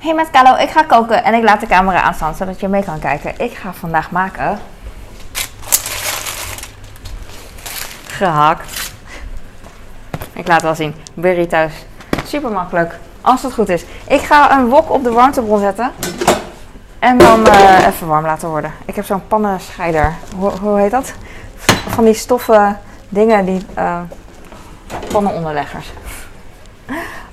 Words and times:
Hey 0.00 0.14
met 0.14 0.30
Carlo, 0.30 0.56
ik 0.56 0.70
ga 0.70 0.82
koken 0.82 1.24
en 1.24 1.34
ik 1.34 1.42
laat 1.42 1.60
de 1.60 1.66
camera 1.66 2.02
aanstaan 2.02 2.34
zodat 2.34 2.60
je 2.60 2.68
mee 2.68 2.84
kan 2.84 2.98
kijken. 2.98 3.34
Ik 3.38 3.52
ga 3.52 3.72
vandaag 3.72 4.10
maken 4.10 4.58
gehakt. 8.06 8.92
Ik 10.32 10.48
laat 10.48 10.62
wel 10.62 10.74
zien. 10.74 10.94
Burritos. 11.14 11.72
Super 12.24 12.50
makkelijk. 12.50 12.98
Als 13.20 13.42
het 13.42 13.52
goed 13.52 13.68
is. 13.68 13.84
Ik 14.06 14.20
ga 14.20 14.58
een 14.58 14.68
wok 14.68 14.90
op 14.90 15.04
de 15.04 15.12
warmtebron 15.12 15.60
zetten. 15.60 15.92
En 16.98 17.18
dan 17.18 17.46
eh, 17.46 17.86
even 17.86 18.06
warm 18.06 18.24
laten 18.24 18.48
worden. 18.48 18.72
Ik 18.84 18.94
heb 18.94 19.04
zo'n 19.04 19.26
pannenscheider. 19.26 20.14
Hoe, 20.36 20.50
hoe 20.50 20.78
heet 20.78 20.90
dat? 20.90 21.12
Van 21.88 22.04
die 22.04 22.14
stoffen 22.14 22.78
dingen, 23.08 23.44
die 23.44 23.66
uh, 23.78 24.00
pannenonderleggers. 25.12 25.92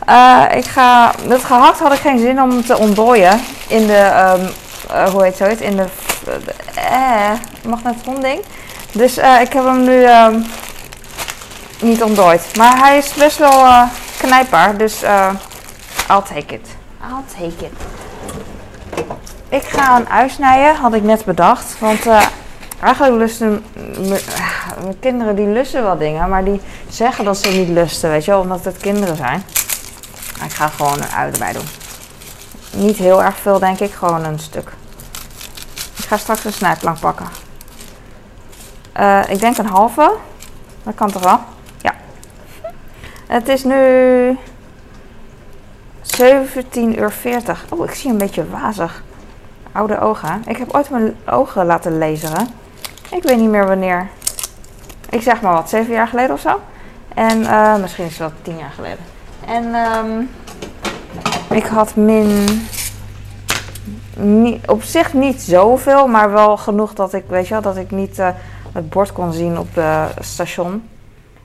Uh, 0.10 0.44
ik 0.56 0.66
ga, 0.66 1.12
het 1.28 1.44
gehakt 1.44 1.80
had 1.80 1.94
ik 1.94 2.00
geen 2.00 2.20
zin 2.20 2.42
om 2.42 2.66
te 2.66 2.78
ontdooien 2.78 3.40
in 3.68 3.88
de, 3.88 4.34
um, 4.38 5.12
hoe 5.12 5.24
heet 5.24 5.36
zoiets, 5.36 5.62
in 5.62 5.76
de 5.76 5.86
uh, 6.78 7.32
magnetron 7.66 8.26
Dus 8.92 9.18
ik 9.18 9.54
heb 9.54 9.64
hem 9.64 9.84
nu 9.84 10.06
um, 10.06 10.46
niet 11.82 12.04
ontdooid. 12.04 12.56
Maar 12.58 12.78
hij 12.78 12.98
is 12.98 13.14
best 13.14 13.38
wel 13.38 13.88
knijpbaar, 14.18 14.78
dus 14.78 15.02
I'll 16.10 16.22
take 16.34 16.54
it. 16.54 16.68
I'll 17.02 17.24
take 17.40 17.66
it. 17.66 17.72
Ik 19.50 19.64
ga 19.64 19.96
een 19.96 20.10
ui 20.10 20.30
snijden, 20.30 20.76
had 20.76 20.94
ik 20.94 21.04
net 21.04 21.26
bedacht. 21.26 21.76
Want 21.80 22.08
eigenlijk 22.82 23.16
lusten 23.16 23.66
mijn 24.82 25.00
kinderen 25.00 25.36
die 25.36 25.48
lusten 25.48 25.84
wel 25.84 25.98
dingen, 25.98 26.30
maar 26.30 26.44
die 26.44 26.62
zeggen 26.90 27.26
dat 27.26 27.38
ze 27.38 27.50
niet 27.50 27.70
lusten, 27.70 28.10
weet 28.10 28.26
je 28.26 28.32
wel, 28.32 28.40
omdat 28.40 28.64
het 28.64 28.78
kinderen 28.78 29.16
zijn. 29.16 29.44
Ik 30.44 30.52
ga 30.52 30.68
gewoon 30.68 30.98
een 30.98 31.12
ui 31.12 31.32
erbij 31.32 31.54
doen. 31.54 31.68
Niet 32.72 32.98
heel 32.98 33.24
erg 33.24 33.36
veel, 33.36 33.60
denk 33.60 33.80
ik, 33.80 33.92
gewoon 33.92 34.24
een 34.24 34.40
stuk. 34.40 34.72
Ik 35.98 36.04
ga 36.04 36.18
straks 36.18 36.46
een 36.46 36.54
snijplank 36.54 37.00
pakken. 37.00 37.28
Uh, 39.00 39.30
ik 39.30 39.40
denk 39.40 39.58
een 39.58 39.66
halve. 39.66 40.14
Dat 40.84 40.96
kan 40.96 41.12
toch 41.12 41.24
wel? 41.24 41.40
Ja. 41.82 41.94
Het 43.28 43.48
is 43.48 43.64
nu 43.64 44.38
17,40 46.02 46.20
uur. 46.74 47.14
Oh, 47.70 47.86
ik 47.86 47.92
zie 47.92 48.10
een 48.10 48.18
beetje 48.18 48.50
wazig. 48.50 49.04
Oude 49.72 50.00
ogen. 50.00 50.42
Ik 50.46 50.58
heb 50.58 50.74
ooit 50.74 50.90
mijn 50.90 51.16
ogen 51.26 51.66
laten 51.66 51.98
lezen. 51.98 52.48
Ik 53.10 53.24
weet 53.24 53.38
niet 53.38 53.50
meer 53.50 53.68
wanneer. 53.68 54.08
Ik 55.10 55.22
zeg 55.22 55.42
maar 55.42 55.54
wat, 55.54 55.70
7 55.70 55.94
jaar 55.94 56.08
geleden 56.08 56.34
of 56.34 56.40
zo. 56.40 56.62
En 57.14 57.40
uh, 57.40 57.76
misschien 57.76 58.06
is 58.06 58.18
wel 58.18 58.32
10 58.42 58.58
jaar 58.58 58.72
geleden. 58.76 59.17
En 59.48 59.76
um, 59.76 60.30
ik 61.50 61.66
had 61.66 61.96
min. 61.96 62.46
Op 64.66 64.84
zich 64.84 65.14
niet 65.14 65.42
zoveel, 65.42 66.08
maar 66.08 66.32
wel 66.32 66.58
genoeg 66.58 66.94
dat 66.94 67.14
ik, 67.14 67.24
weet 67.28 67.48
je 67.48 67.54
wel, 67.54 67.62
dat 67.62 67.78
ik 67.78 67.92
niet 67.92 68.20
uh, 68.20 68.30
het 68.72 68.90
bord 68.90 69.12
kon 69.12 69.34
zien 69.34 69.60
op 69.60 69.68
het 69.76 70.26
station. 70.26 70.84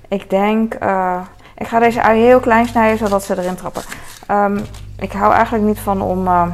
Ik 0.08 0.30
denk, 0.30 0.75
uh, 0.83 1.20
ik 1.56 1.67
ga 1.67 1.78
deze 1.78 2.03
ui 2.03 2.20
heel 2.20 2.41
klein 2.41 2.67
snijden 2.67 2.98
zodat 2.98 3.25
ze 3.25 3.39
erin 3.39 3.55
trappen. 3.55 3.83
Um, 4.30 4.64
ik 4.98 5.12
hou 5.12 5.33
eigenlijk 5.33 5.64
niet 5.64 5.78
van 5.78 6.03
om, 6.03 6.27
uh, 6.27 6.47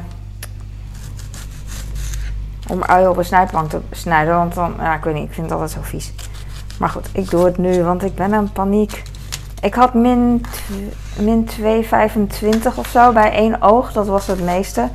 om 2.69 2.85
uien 2.85 3.11
op 3.11 3.17
een 3.17 3.25
snijplank 3.25 3.71
te 3.71 3.81
snijden, 3.91 4.35
want 4.35 4.55
dan, 4.55 4.75
ja, 4.79 4.95
ik 4.95 5.05
weet 5.05 5.15
niet, 5.15 5.29
ik 5.29 5.35
vind 5.35 5.51
het 5.51 5.61
altijd 5.61 5.71
zo 5.71 5.81
vies. 5.83 6.13
Maar 6.79 6.89
goed, 6.89 7.09
ik 7.13 7.31
doe 7.31 7.45
het 7.45 7.59
nu, 7.59 7.83
want 7.83 8.05
ik 8.05 8.15
ben 8.15 8.33
in 8.33 8.53
paniek. 8.53 9.03
Ik 9.61 9.75
had 9.75 9.95
min, 9.95 10.45
min 11.19 11.49
2,25 11.61 12.75
of 12.75 12.89
zo 12.89 13.13
bij 13.13 13.33
één 13.33 13.63
oog. 13.63 13.93
Dat 13.93 14.07
was 14.07 14.27
het 14.27 14.41
meeste. 14.41 14.89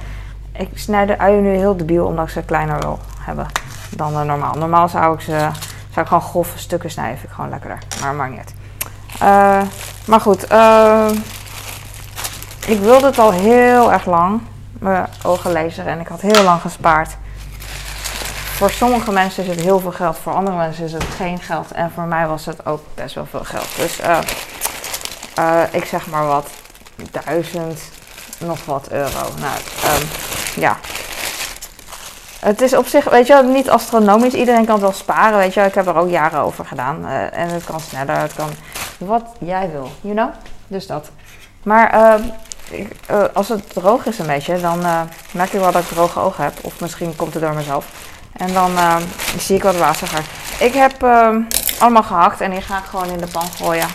Ik 0.51 0.69
snij 0.73 1.05
de 1.05 1.17
uien 1.17 1.43
nu 1.43 1.49
heel 1.49 1.77
debiel 1.77 2.05
omdat 2.05 2.25
ik 2.25 2.31
ze 2.31 2.41
kleiner 2.41 2.79
wil 2.79 2.99
hebben 3.19 3.47
dan 3.89 4.25
normaal. 4.25 4.53
Normaal 4.53 4.89
zou 4.89 5.13
ik 5.13 5.21
ze 5.21 5.49
zou 5.93 6.05
ik 6.05 6.11
gewoon 6.11 6.29
grove 6.29 6.57
stukken 6.57 6.91
snijden. 6.91 7.17
Vind 7.17 7.29
ik 7.29 7.35
gewoon 7.35 7.49
lekkerder. 7.49 7.79
Maar 8.01 8.13
maakt 8.13 8.31
niet. 8.31 8.53
Uh, 9.21 9.61
maar 10.05 10.21
goed. 10.21 10.51
Uh, 10.51 11.09
ik 12.67 12.79
wilde 12.79 13.05
het 13.05 13.19
al 13.19 13.31
heel 13.31 13.91
erg 13.91 14.05
lang. 14.05 14.41
Mijn 14.79 15.07
ogen 15.23 15.51
lezen. 15.51 15.85
En 15.85 15.99
ik 15.99 16.07
had 16.07 16.21
heel 16.21 16.43
lang 16.43 16.61
gespaard. 16.61 17.17
Voor 18.53 18.71
sommige 18.71 19.11
mensen 19.11 19.43
is 19.43 19.49
het 19.49 19.59
heel 19.59 19.79
veel 19.79 19.91
geld. 19.91 20.17
Voor 20.17 20.33
andere 20.33 20.57
mensen 20.57 20.85
is 20.85 20.93
het 20.93 21.03
geen 21.03 21.39
geld. 21.39 21.71
En 21.71 21.91
voor 21.91 22.03
mij 22.03 22.27
was 22.27 22.45
het 22.45 22.65
ook 22.65 22.81
best 22.93 23.15
wel 23.15 23.25
veel 23.25 23.43
geld. 23.43 23.67
Dus... 23.77 23.99
Uh, 23.99 24.19
uh, 25.39 25.61
ik 25.71 25.85
zeg 25.85 26.07
maar 26.07 26.25
wat, 26.25 26.47
duizend 27.11 27.81
nog 28.39 28.65
wat 28.65 28.89
euro. 28.89 29.21
Nou, 29.39 29.57
um, 29.95 30.07
ja. 30.55 30.77
Het 32.39 32.61
is 32.61 32.75
op 32.75 32.87
zich, 32.87 33.09
weet 33.09 33.27
je 33.27 33.33
wel, 33.33 33.43
niet 33.43 33.69
astronomisch. 33.69 34.33
Iedereen 34.33 34.65
kan 34.65 34.73
het 34.73 34.83
wel 34.83 34.93
sparen, 34.93 35.37
weet 35.37 35.53
je 35.53 35.59
wel. 35.59 35.69
Ik 35.69 35.75
heb 35.75 35.87
er 35.87 35.95
ook 35.95 36.09
jaren 36.09 36.39
over 36.39 36.65
gedaan. 36.65 37.05
Uh, 37.05 37.37
en 37.37 37.49
het 37.49 37.63
kan 37.63 37.79
sneller, 37.79 38.17
het 38.17 38.33
kan 38.33 38.49
wat 38.97 39.25
jij 39.39 39.69
wil, 39.71 39.91
you 40.01 40.15
know? 40.15 40.29
Dus 40.67 40.87
dat. 40.87 41.09
Maar 41.63 41.95
uh, 41.95 42.25
ik, 42.69 42.95
als 43.33 43.49
het 43.49 43.73
droog 43.73 44.05
is 44.05 44.19
een 44.19 44.27
beetje, 44.27 44.59
dan 44.59 44.79
merk 45.31 45.53
ik 45.53 45.59
wel 45.59 45.71
dat 45.71 45.81
ik 45.81 45.87
droge 45.87 46.19
ogen 46.19 46.43
heb. 46.43 46.53
Of 46.61 46.79
misschien 46.79 47.15
komt 47.15 47.33
het 47.33 47.43
door 47.43 47.53
mezelf. 47.53 47.85
En 48.37 48.53
dan 48.53 48.71
zie 49.37 49.55
ik 49.55 49.63
wat 49.63 49.77
waziger. 49.77 50.25
Ik 50.59 50.73
heb 50.73 51.03
ehm, 51.03 51.41
allemaal 51.79 52.03
gehakt 52.03 52.41
en 52.41 52.51
die 52.51 52.61
ga 52.61 52.77
ik 52.77 52.83
gewoon 52.83 53.09
in 53.09 53.17
de 53.17 53.27
pan 53.31 53.47
gooien. 53.47 53.87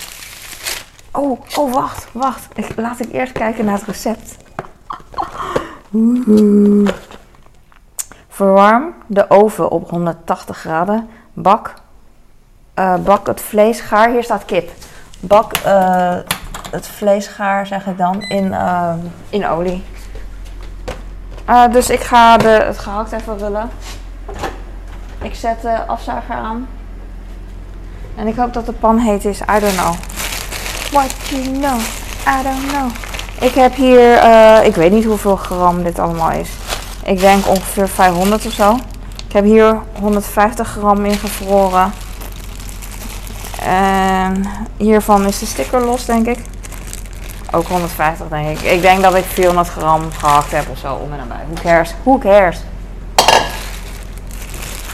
Oh, 1.12 1.40
oh, 1.56 1.72
wacht, 1.72 2.06
wacht. 2.12 2.46
Ik, 2.54 2.72
laat 2.76 3.00
ik 3.00 3.12
eerst 3.12 3.32
kijken 3.32 3.64
naar 3.64 3.78
het 3.78 3.86
recept. 3.86 4.36
Verwarm 8.28 8.94
de 9.06 9.30
oven 9.30 9.70
op 9.70 9.90
180 9.90 10.58
graden. 10.58 11.08
Bak, 11.32 11.74
uh, 12.74 12.94
bak 12.94 13.26
het 13.26 13.40
vlees 13.40 13.80
gaar. 13.80 14.10
Hier 14.10 14.22
staat 14.22 14.44
kip. 14.44 14.70
Bak 15.20 15.52
uh, 15.66 16.16
het 16.70 16.86
vlees 16.86 17.26
gaar, 17.26 17.66
zeg 17.66 17.86
ik 17.86 17.98
dan, 17.98 18.22
in, 18.22 18.44
uh, 18.44 18.92
in 19.28 19.46
olie. 19.46 19.84
dus 21.70 21.90
ik 21.90 22.00
ga 22.00 22.36
de, 22.36 22.48
het 22.48 22.78
gehakt 22.78 23.12
even 23.12 23.38
rullen. 23.38 23.70
Ik 25.28 25.34
zet 25.34 25.62
de 25.62 25.86
afzuiger 25.86 26.34
aan. 26.34 26.68
En 28.14 28.26
ik 28.26 28.36
hoop 28.36 28.52
dat 28.52 28.66
de 28.66 28.72
pan 28.72 28.98
heet 28.98 29.24
is. 29.24 29.40
I 29.40 29.60
don't 29.60 29.76
know. 29.76 29.94
What 30.90 31.14
you 31.30 31.42
know, 31.42 31.78
I 32.26 32.42
don't 32.42 32.66
know. 32.68 32.90
Ik 33.40 33.54
heb 33.54 33.74
hier, 33.74 34.24
uh, 34.24 34.64
ik 34.64 34.74
weet 34.74 34.92
niet 34.92 35.04
hoeveel 35.04 35.36
gram 35.36 35.82
dit 35.82 35.98
allemaal 35.98 36.30
is. 36.30 36.50
Ik 37.04 37.20
denk 37.20 37.48
ongeveer 37.48 37.88
500 37.88 38.46
of 38.46 38.52
zo. 38.52 38.74
Ik 39.26 39.32
heb 39.32 39.44
hier 39.44 39.78
150 40.00 40.68
gram 40.68 41.04
ingevroren. 41.04 41.92
En 43.62 44.44
hiervan 44.76 45.26
is 45.26 45.38
de 45.38 45.46
sticker 45.46 45.80
los, 45.80 46.04
denk 46.04 46.26
ik. 46.26 46.38
Ook 47.50 47.66
150, 47.66 48.28
denk 48.28 48.58
ik. 48.58 48.60
Ik 48.60 48.82
denk 48.82 49.02
dat 49.02 49.14
ik 49.14 49.24
400 49.24 49.68
gram 49.68 50.12
gehakt 50.12 50.50
heb 50.50 50.68
of 50.68 50.78
zo 50.78 50.94
om 50.94 51.12
en 51.12 51.18
nabij. 51.18 51.44
Who 51.52 51.62
cares? 51.62 51.94
Who 52.02 52.18
cares? 52.18 52.58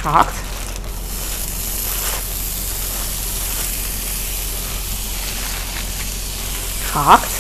Gehakt. 0.05 0.45
gehakt. 6.95 7.33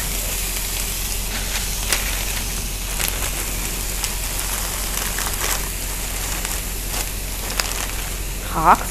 Gehakt. 8.52 8.82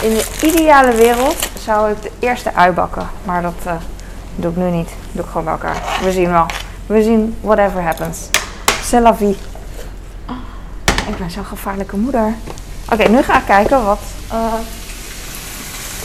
In 0.00 0.14
de 0.14 0.24
ideale 0.42 0.92
wereld 0.92 1.36
zou 1.64 1.90
ik 1.90 2.02
de 2.02 2.10
eerste 2.18 2.54
ui 2.54 2.72
bakken, 2.72 3.08
maar 3.24 3.42
dat 3.42 3.54
uh, 3.66 3.72
doe 4.36 4.50
ik 4.50 4.56
nu 4.56 4.70
niet. 4.70 4.88
Doe 5.12 5.24
ik 5.24 5.30
gewoon 5.30 5.44
bij 5.44 5.52
elkaar. 5.52 5.76
We 6.02 6.12
zien 6.12 6.30
wel. 6.30 6.46
We 6.86 7.02
zien 7.02 7.36
whatever 7.40 7.82
happens. 7.82 8.18
C'est 8.84 9.02
la 9.02 9.14
vie. 9.14 9.36
Ik 11.08 11.16
ben 11.18 11.30
zo'n 11.30 11.44
gevaarlijke 11.44 11.96
moeder. 11.96 12.34
Oké, 12.92 13.08
nu 13.08 13.22
ga 13.22 13.38
ik 13.38 13.44
kijken 13.46 13.84
wat, 13.84 14.00
uh, 14.32 14.52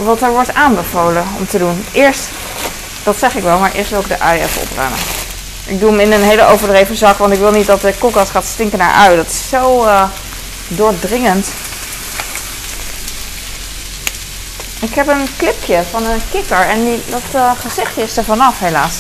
wat 0.05 0.21
er 0.21 0.31
wordt 0.31 0.53
aanbevolen 0.53 1.23
om 1.37 1.47
te 1.47 1.57
doen. 1.57 1.85
Eerst, 1.91 2.29
dat 3.03 3.15
zeg 3.15 3.35
ik 3.35 3.43
wel, 3.43 3.59
maar 3.59 3.71
eerst 3.71 3.89
wil 3.89 3.99
ik 3.99 4.07
de 4.07 4.19
ui 4.19 4.41
even 4.41 4.61
opruimen. 4.61 4.99
Ik 5.65 5.79
doe 5.79 5.89
hem 5.89 5.99
in 5.99 6.11
een 6.11 6.23
hele 6.23 6.45
overdreven 6.45 6.95
zak, 6.95 7.17
want 7.17 7.33
ik 7.33 7.39
wil 7.39 7.51
niet 7.51 7.65
dat 7.65 7.81
de 7.81 7.93
koelkast 7.99 8.31
gaat 8.31 8.45
stinken 8.45 8.77
naar 8.77 8.93
ui. 8.93 9.15
Dat 9.15 9.25
is 9.25 9.49
zo 9.49 9.85
uh, 9.85 10.03
doordringend. 10.67 11.47
Ik 14.81 14.93
heb 14.93 15.07
een 15.07 15.27
clipje 15.37 15.83
van 15.91 16.05
een 16.05 16.21
kikker 16.31 16.59
en 16.67 16.83
die, 16.83 17.03
dat 17.09 17.21
eh, 17.31 17.51
gezichtje 17.59 18.01
is 18.01 18.17
er 18.17 18.23
vanaf, 18.23 18.59
helaas. 18.59 18.93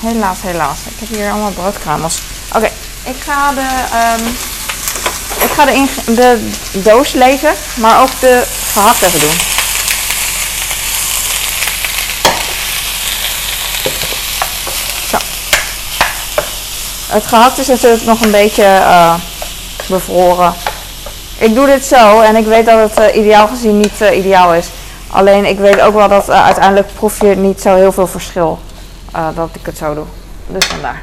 Helaas, 0.00 0.42
helaas. 0.42 0.78
Ik 0.84 0.98
heb 0.98 1.08
hier 1.08 1.30
allemaal 1.30 1.50
broodkruimels. 1.50 2.20
Oké, 2.54 2.70
ik 3.02 3.16
ga 3.24 3.52
de, 3.52 3.66
ehm, 3.92 4.26
ik 5.44 5.50
ga 5.50 5.64
de, 5.64 5.86
de 6.14 6.50
doos 6.72 7.12
lezen, 7.12 7.54
maar 7.74 8.00
ook 8.00 8.20
de 8.20 8.46
gehakt 8.72 9.02
even 9.02 9.20
doen. 9.20 9.36
Zo. 15.10 15.16
Het 17.08 17.26
gehakt 17.26 17.58
is 17.58 17.66
natuurlijk 17.66 18.04
nog 18.04 18.20
een 18.20 18.30
beetje 18.30 18.64
uh, 18.64 19.14
bevroren. 19.86 20.54
Ik 21.38 21.54
doe 21.54 21.66
dit 21.66 21.84
zo 21.84 22.20
en 22.20 22.36
ik 22.36 22.46
weet 22.46 22.66
dat 22.66 22.90
het 22.90 22.98
uh, 22.98 23.16
ideaal 23.16 23.48
gezien 23.48 23.78
niet 23.78 24.00
uh, 24.00 24.16
ideaal 24.16 24.54
is. 24.54 24.66
Alleen 25.10 25.44
ik 25.44 25.58
weet 25.58 25.80
ook 25.80 25.94
wel 25.94 26.08
dat 26.08 26.30
uiteindelijk 26.30 26.94
proef 26.94 27.20
je 27.20 27.36
niet 27.36 27.60
zo 27.60 27.74
heel 27.74 27.92
veel 27.92 28.06
verschil 28.06 28.58
dat 29.34 29.48
ik 29.52 29.66
het 29.66 29.76
zo 29.76 29.94
doe. 29.94 30.04
Dus 30.46 30.64
vandaar. 30.66 31.02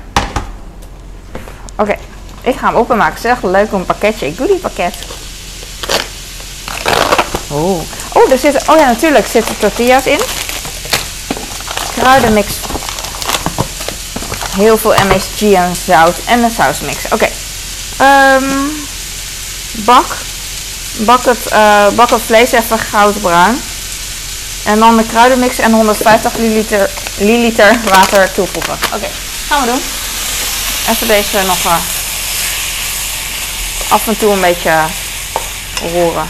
Oké, 1.75 1.95
ik 2.41 2.55
ga 2.55 2.67
hem 2.67 2.75
openmaken. 2.75 3.29
Echt 3.29 3.43
leuk 3.43 3.71
een 3.71 3.85
pakketje. 3.85 4.27
Ik 4.27 4.37
doe 4.37 4.47
die 4.47 4.57
pakket. 4.57 4.95
Oh, 7.51 7.79
oh, 8.13 8.31
er 8.31 8.37
zitten, 8.37 8.73
oh 8.73 8.77
ja, 8.77 8.85
natuurlijk 8.85 9.27
zitten 9.27 9.57
tortillas 9.57 10.05
in. 10.05 10.19
Kruidenmix. 11.95 12.47
Heel 14.55 14.77
veel 14.77 14.93
MSG 15.09 15.41
en 15.41 15.75
zout 15.75 16.15
en 16.25 16.43
een 16.43 16.51
sausmix. 16.51 17.05
Oké. 17.05 17.13
Okay. 17.13 18.35
Um, 18.35 18.71
bak. 19.75 20.05
Bak 20.97 21.25
het, 21.25 21.51
uh, 21.53 21.87
bak 21.89 22.09
het 22.09 22.21
vlees 22.21 22.51
even 22.51 22.79
goudbruin. 22.79 23.61
En 24.65 24.79
dan 24.79 24.97
de 24.97 25.03
kruidenmix 25.03 25.57
en 25.57 25.71
150 25.71 26.37
milliliter, 27.17 27.79
water 27.89 28.31
toevoegen. 28.31 28.73
Oké, 28.93 29.07
gaan 29.47 29.61
we 29.61 29.67
doen. 29.67 29.81
Even 30.89 31.07
deze 31.07 31.37
nog 31.45 31.65
uh, 31.65 31.77
af 33.89 34.07
en 34.07 34.17
toe 34.17 34.31
een 34.33 34.41
beetje 34.41 34.73
roeren. 35.91 36.27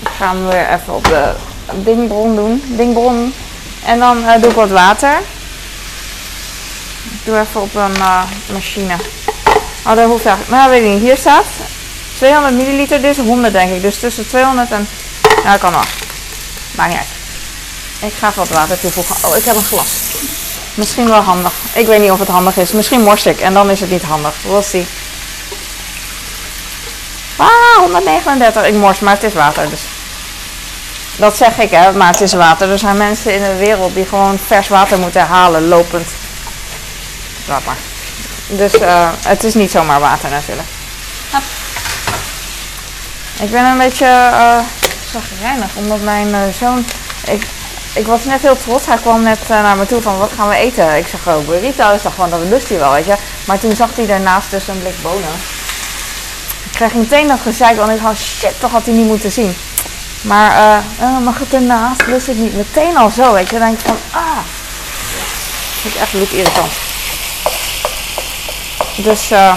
Ik 0.00 0.08
ga 0.18 0.28
hem 0.28 0.48
weer 0.48 0.68
even 0.68 0.94
op 0.94 1.04
de 1.04 1.32
dingbron 1.74 2.36
doen. 2.36 2.62
Dingbron. 2.66 3.34
En 3.84 3.98
dan 3.98 4.18
uh, 4.18 4.32
doe 4.40 4.50
ik 4.50 4.56
wat 4.56 4.70
water. 4.70 5.18
Ik 7.04 7.20
doe 7.24 7.40
even 7.40 7.60
op 7.60 7.74
een 7.74 7.96
machine. 8.52 8.96
Oh, 9.86 9.96
dat 9.96 10.04
hoeft 10.04 10.26
eigenlijk. 10.26 10.56
Nou, 10.56 10.70
weet 10.70 10.82
ik 10.82 10.88
niet. 10.88 11.02
Hier 11.02 11.16
staat 11.16 11.46
200 12.16 12.54
milliliter. 12.54 13.00
Dit 13.00 13.10
is 13.18 13.24
100 13.24 13.52
denk 13.52 13.72
ik. 13.72 13.82
Dus 13.82 13.98
tussen 13.98 14.28
200 14.28 14.70
en... 14.70 14.88
Nou, 15.44 15.58
kan 15.58 15.70
wel. 15.70 15.82
Maakt 16.70 16.92
niet. 16.92 17.00
Ik 18.00 18.12
ga 18.18 18.32
wat 18.34 18.48
water 18.48 18.80
toevoegen. 18.80 19.28
Oh, 19.28 19.36
ik 19.36 19.44
heb 19.44 19.56
een 19.56 19.64
glas. 19.64 19.88
Misschien 20.74 21.08
wel 21.08 21.20
handig. 21.20 21.52
Ik 21.72 21.86
weet 21.86 22.00
niet 22.00 22.10
of 22.10 22.18
het 22.18 22.28
handig 22.28 22.56
is. 22.56 22.72
Misschien 22.72 23.02
morst 23.02 23.26
ik 23.26 23.40
en 23.40 23.54
dan 23.54 23.70
is 23.70 23.80
het 23.80 23.90
niet 23.90 24.02
handig. 24.02 24.34
We'll 24.42 24.62
see. 24.62 24.86
Ah, 27.36 27.78
139. 27.78 28.64
Ik 28.64 28.74
morst, 28.74 29.00
maar 29.00 29.14
het 29.14 29.22
is 29.22 29.34
water. 29.34 29.70
Dus. 29.70 29.80
Dat 31.16 31.36
zeg 31.36 31.58
ik, 31.58 31.70
hè, 31.70 31.92
maar 31.92 32.10
het 32.10 32.20
is 32.20 32.32
water. 32.32 32.70
Er 32.70 32.78
zijn 32.78 32.96
mensen 32.96 33.34
in 33.34 33.42
de 33.42 33.56
wereld 33.56 33.94
die 33.94 34.06
gewoon 34.06 34.38
vers 34.46 34.68
water 34.68 34.98
moeten 34.98 35.26
halen, 35.26 35.68
lopend. 35.68 36.08
Laat 37.46 37.64
maar. 37.64 37.76
Dus 38.50 38.74
uh, 38.74 39.08
het 39.26 39.44
is 39.44 39.54
niet 39.54 39.70
zomaar 39.70 40.00
water 40.00 40.30
natuurlijk. 40.30 40.68
Hop. 41.30 41.42
Ik 43.40 43.50
ben 43.50 43.64
een 43.64 43.78
beetje 43.78 44.06
uh, 44.06 44.58
zagrijnig, 45.12 45.70
omdat 45.74 46.00
mijn 46.00 46.28
uh, 46.28 46.38
zoon... 46.58 46.84
Ik, 47.24 47.46
ik 47.92 48.06
was 48.06 48.24
net 48.24 48.40
heel 48.40 48.56
trots. 48.56 48.86
Hij 48.86 48.96
kwam 48.96 49.22
net 49.22 49.48
naar 49.48 49.76
me 49.76 49.86
toe 49.86 50.02
van, 50.02 50.18
wat 50.18 50.30
gaan 50.36 50.48
we 50.48 50.54
eten? 50.54 50.96
Ik 50.96 51.06
zeg, 51.06 51.26
oh, 51.26 51.46
burrito 51.46 51.90
is 51.90 52.02
toch 52.02 52.14
gewoon, 52.14 52.30
dat 52.30 52.40
lust 52.48 52.68
hij 52.68 52.78
wel, 52.78 52.92
weet 52.92 53.06
je. 53.06 53.16
Maar 53.44 53.58
toen 53.58 53.76
zag 53.76 53.96
hij 53.96 54.06
daarnaast 54.06 54.50
dus 54.50 54.68
een 54.68 54.80
blik 54.80 55.02
bonen. 55.02 55.34
Ik 56.64 56.72
kreeg 56.72 56.94
meteen 56.94 57.28
dat 57.28 57.40
gezeik, 57.40 57.76
want 57.76 57.90
ik 57.90 58.02
dacht, 58.02 58.20
shit, 58.20 58.60
toch 58.60 58.70
had 58.70 58.84
hij 58.84 58.94
niet 58.94 59.06
moeten 59.06 59.32
zien. 59.32 59.56
Maar 60.20 60.82
uh, 61.00 61.18
mag 61.18 61.38
het 61.38 61.54
ernaast? 61.54 62.06
Lust 62.06 62.28
ik 62.28 62.36
niet 62.36 62.56
meteen 62.56 62.96
al 62.96 63.10
zo, 63.10 63.32
weet 63.32 63.50
je. 63.50 63.58
Dan 63.58 63.68
denk 63.68 63.80
ik 63.80 63.86
van, 63.86 63.98
ah. 64.10 64.36
Dat 64.36 65.80
vind 65.80 65.94
ik 65.94 66.00
echt 66.00 66.10
bloed 66.10 66.32
irritant. 66.32 66.89
Dus 68.96 69.32
uh, 69.32 69.54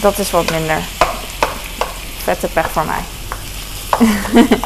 dat 0.00 0.18
is 0.18 0.30
wat 0.30 0.50
minder. 0.50 0.78
Vette 2.22 2.48
pech 2.48 2.70
voor 2.70 2.84
mij. 2.86 3.00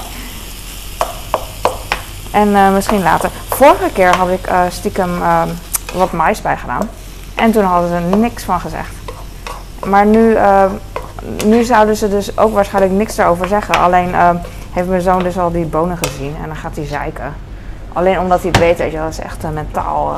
en 2.40 2.48
uh, 2.48 2.72
misschien 2.72 3.02
later. 3.02 3.30
Vorige 3.48 3.90
keer 3.92 4.16
had 4.16 4.28
ik 4.28 4.50
stiekem 4.68 5.22
wat 5.94 6.12
mais 6.12 6.42
bij 6.42 6.56
gedaan. 6.56 6.90
En 7.34 7.52
toen 7.52 7.64
hadden 7.64 7.88
ze 7.88 8.16
niks 8.16 8.42
van 8.42 8.60
gezegd. 8.60 8.94
Maar 9.84 10.06
nu, 10.06 10.36
nu 11.44 11.64
zouden 11.64 11.96
ze 11.96 12.08
dus 12.08 12.38
ook 12.38 12.54
waarschijnlijk 12.54 12.94
niks 12.94 13.16
erover 13.16 13.48
zeggen. 13.48 13.74
Alleen 13.74 14.14
heeft 14.72 14.88
mijn 14.88 15.02
zoon 15.02 15.22
dus 15.22 15.38
al 15.38 15.52
die 15.52 15.64
bonen 15.64 15.98
gezien 16.02 16.36
en 16.42 16.46
dan 16.46 16.56
gaat 16.56 16.76
hij 16.76 16.86
zeiken. 16.86 17.34
Alleen 17.92 18.18
omdat 18.18 18.40
hij 18.40 18.48
het 18.48 18.58
weet, 18.58 18.78
weet 18.78 18.92
je, 18.92 18.98
dat 18.98 19.10
is 19.10 19.18
echt 19.18 19.42
mentaal. 19.52 20.16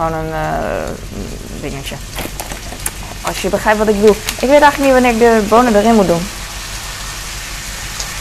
Gewoon 0.00 0.18
een 0.24 0.32
uh, 0.32 1.60
dingetje. 1.60 1.94
Als 3.22 3.42
je 3.42 3.48
begrijpt 3.48 3.78
wat 3.78 3.88
ik 3.88 4.00
bedoel. 4.00 4.16
Ik 4.40 4.48
weet 4.48 4.60
eigenlijk 4.60 4.78
niet 4.78 4.92
wanneer 4.92 5.10
ik 5.12 5.18
de 5.18 5.46
bonen 5.48 5.76
erin 5.76 5.94
moet 5.94 6.06
doen. 6.06 6.28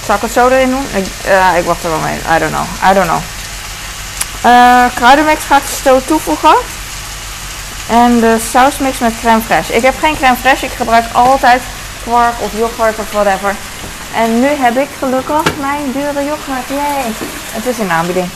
Zal 0.05 0.15
ik 0.15 0.21
het 0.21 0.31
zo 0.31 0.47
erin 0.47 0.69
doen? 0.69 0.85
Ik, 0.93 1.05
ik 1.57 1.65
wacht 1.65 1.83
er 1.83 1.89
wel 1.89 1.99
mee. 1.99 2.17
I 2.35 2.39
don't 2.39 2.51
know. 2.51 2.67
I 2.89 2.93
don't 2.93 3.07
know. 3.07 3.21
kruidenmix 4.95 5.43
ga 5.43 5.57
ik 5.57 5.63
zo 5.83 6.01
toevoegen. 6.05 6.55
En 7.89 8.19
de 8.19 8.37
sausmix 8.51 8.99
met 8.99 9.13
crème 9.19 9.41
fraîche. 9.41 9.75
Ik 9.75 9.81
heb 9.81 9.99
geen 9.99 10.17
crème 10.17 10.37
fraîche. 10.37 10.65
Ik 10.65 10.71
gebruik 10.77 11.05
altijd 11.13 11.61
kwark 12.03 12.33
of 12.39 12.51
yoghurt 12.57 12.99
of 12.99 13.11
whatever. 13.11 13.55
En 14.15 14.39
nu 14.39 14.47
heb 14.47 14.77
ik 14.77 14.87
gelukkig 14.99 15.43
mijn 15.59 15.91
dure 15.91 16.25
yoghurt. 16.25 16.67
Yay! 16.67 17.11
Het 17.51 17.65
is 17.65 17.77
in 17.77 17.91
aanbieding. 17.91 18.29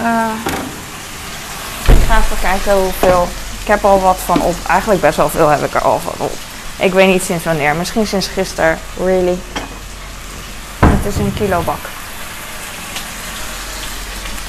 Uh, 0.00 0.06
ga 2.08 2.18
even 2.18 2.38
kijken 2.40 2.72
hoeveel. 2.72 3.28
Ik 3.60 3.66
heb 3.66 3.84
al 3.84 4.00
wat 4.00 4.18
van 4.24 4.42
op. 4.42 4.54
Eigenlijk 4.66 5.00
best 5.00 5.16
wel 5.16 5.28
veel 5.28 5.48
heb 5.48 5.64
ik 5.64 5.74
er 5.74 5.82
al 5.82 6.00
van 6.00 6.26
op. 6.26 6.32
Ik 6.76 6.92
weet 6.92 7.08
niet 7.08 7.22
sinds 7.22 7.44
wanneer. 7.44 7.74
Misschien 7.74 8.06
sinds 8.06 8.26
gisteren. 8.26 8.78
Really. 9.04 9.38
Het 10.78 11.12
is 11.12 11.16
een 11.16 11.34
kilo 11.34 11.60
bak. 11.60 11.78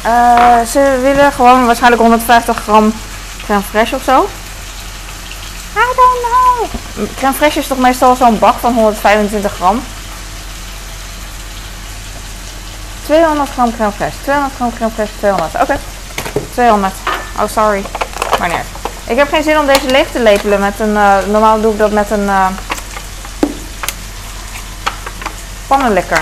Uh, 0.05 0.65
ze 0.65 0.99
willen 1.01 1.31
gewoon 1.31 1.65
waarschijnlijk 1.65 2.01
150 2.01 2.57
gram 2.57 2.93
crème 3.43 3.63
fraîche 3.63 3.95
of 3.95 4.03
zo. 4.03 4.29
I 5.75 5.93
don't 5.95 6.19
know. 6.23 7.07
Crème 7.15 7.33
fraîche 7.33 7.57
is 7.57 7.67
toch 7.67 7.77
meestal 7.77 8.15
zo'n 8.15 8.39
bak 8.39 8.55
van 8.59 8.73
125 8.73 9.53
gram? 9.53 9.83
200 13.05 13.49
gram 13.49 13.75
crème 13.75 13.91
fraîche. 13.91 14.21
200 14.23 14.53
gram 14.55 14.73
crème 14.73 14.91
fraîche. 14.91 15.17
200. 15.19 15.53
Oké. 15.53 15.63
Okay. 15.63 15.79
200. 16.53 17.14
Oh, 17.39 17.47
sorry. 17.47 17.83
Maar. 18.39 18.63
Ik 19.07 19.17
heb 19.17 19.29
geen 19.29 19.43
zin 19.43 19.59
om 19.59 19.65
deze 19.65 19.85
leeg 19.85 20.11
te 20.11 20.19
lepelen 20.19 20.59
met 20.59 20.79
een... 20.79 20.93
Uh, 20.93 21.17
normaal 21.31 21.61
doe 21.61 21.71
ik 21.71 21.77
dat 21.77 21.91
met 21.91 22.11
een... 22.11 22.23
Uh, 22.23 22.47
pannenlikker. 25.67 26.21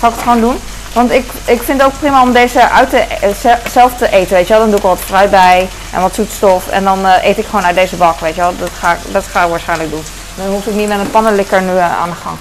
Zal 0.00 0.08
ik 0.08 0.14
het 0.14 0.22
gewoon 0.22 0.40
doen? 0.40 0.60
Want 0.92 1.10
ik, 1.10 1.30
ik 1.44 1.62
vind 1.62 1.82
het 1.82 1.90
ook 1.90 1.98
prima 1.98 2.22
om 2.22 2.32
deze 2.32 2.68
uit 2.68 2.90
te, 2.90 3.04
uh, 3.44 3.52
zelf 3.70 3.96
te 3.96 4.10
eten, 4.10 4.34
weet 4.34 4.46
je 4.46 4.52
wel. 4.52 4.62
Dan 4.62 4.70
doe 4.70 4.78
ik 4.78 4.84
wat 4.84 5.00
fruit 5.00 5.30
bij 5.30 5.68
en 5.92 6.00
wat 6.00 6.14
zoetstof. 6.14 6.68
En 6.68 6.84
dan 6.84 7.06
uh, 7.06 7.24
eet 7.24 7.38
ik 7.38 7.44
gewoon 7.44 7.64
uit 7.64 7.74
deze 7.74 7.96
bak, 7.96 8.20
weet 8.20 8.34
je 8.34 8.40
wel. 8.40 8.56
Dat 8.58 8.70
ga, 8.78 8.96
dat 9.08 9.26
ga 9.26 9.42
ik 9.42 9.50
waarschijnlijk 9.50 9.90
doen. 9.90 10.04
Dan 10.34 10.46
hoef 10.46 10.66
ik 10.66 10.74
niet 10.74 10.88
met 10.88 10.98
een 10.98 11.10
pannenlikker 11.10 11.62
nu 11.62 11.78
aan 11.78 12.10
de 12.10 12.16
gang. 12.22 12.36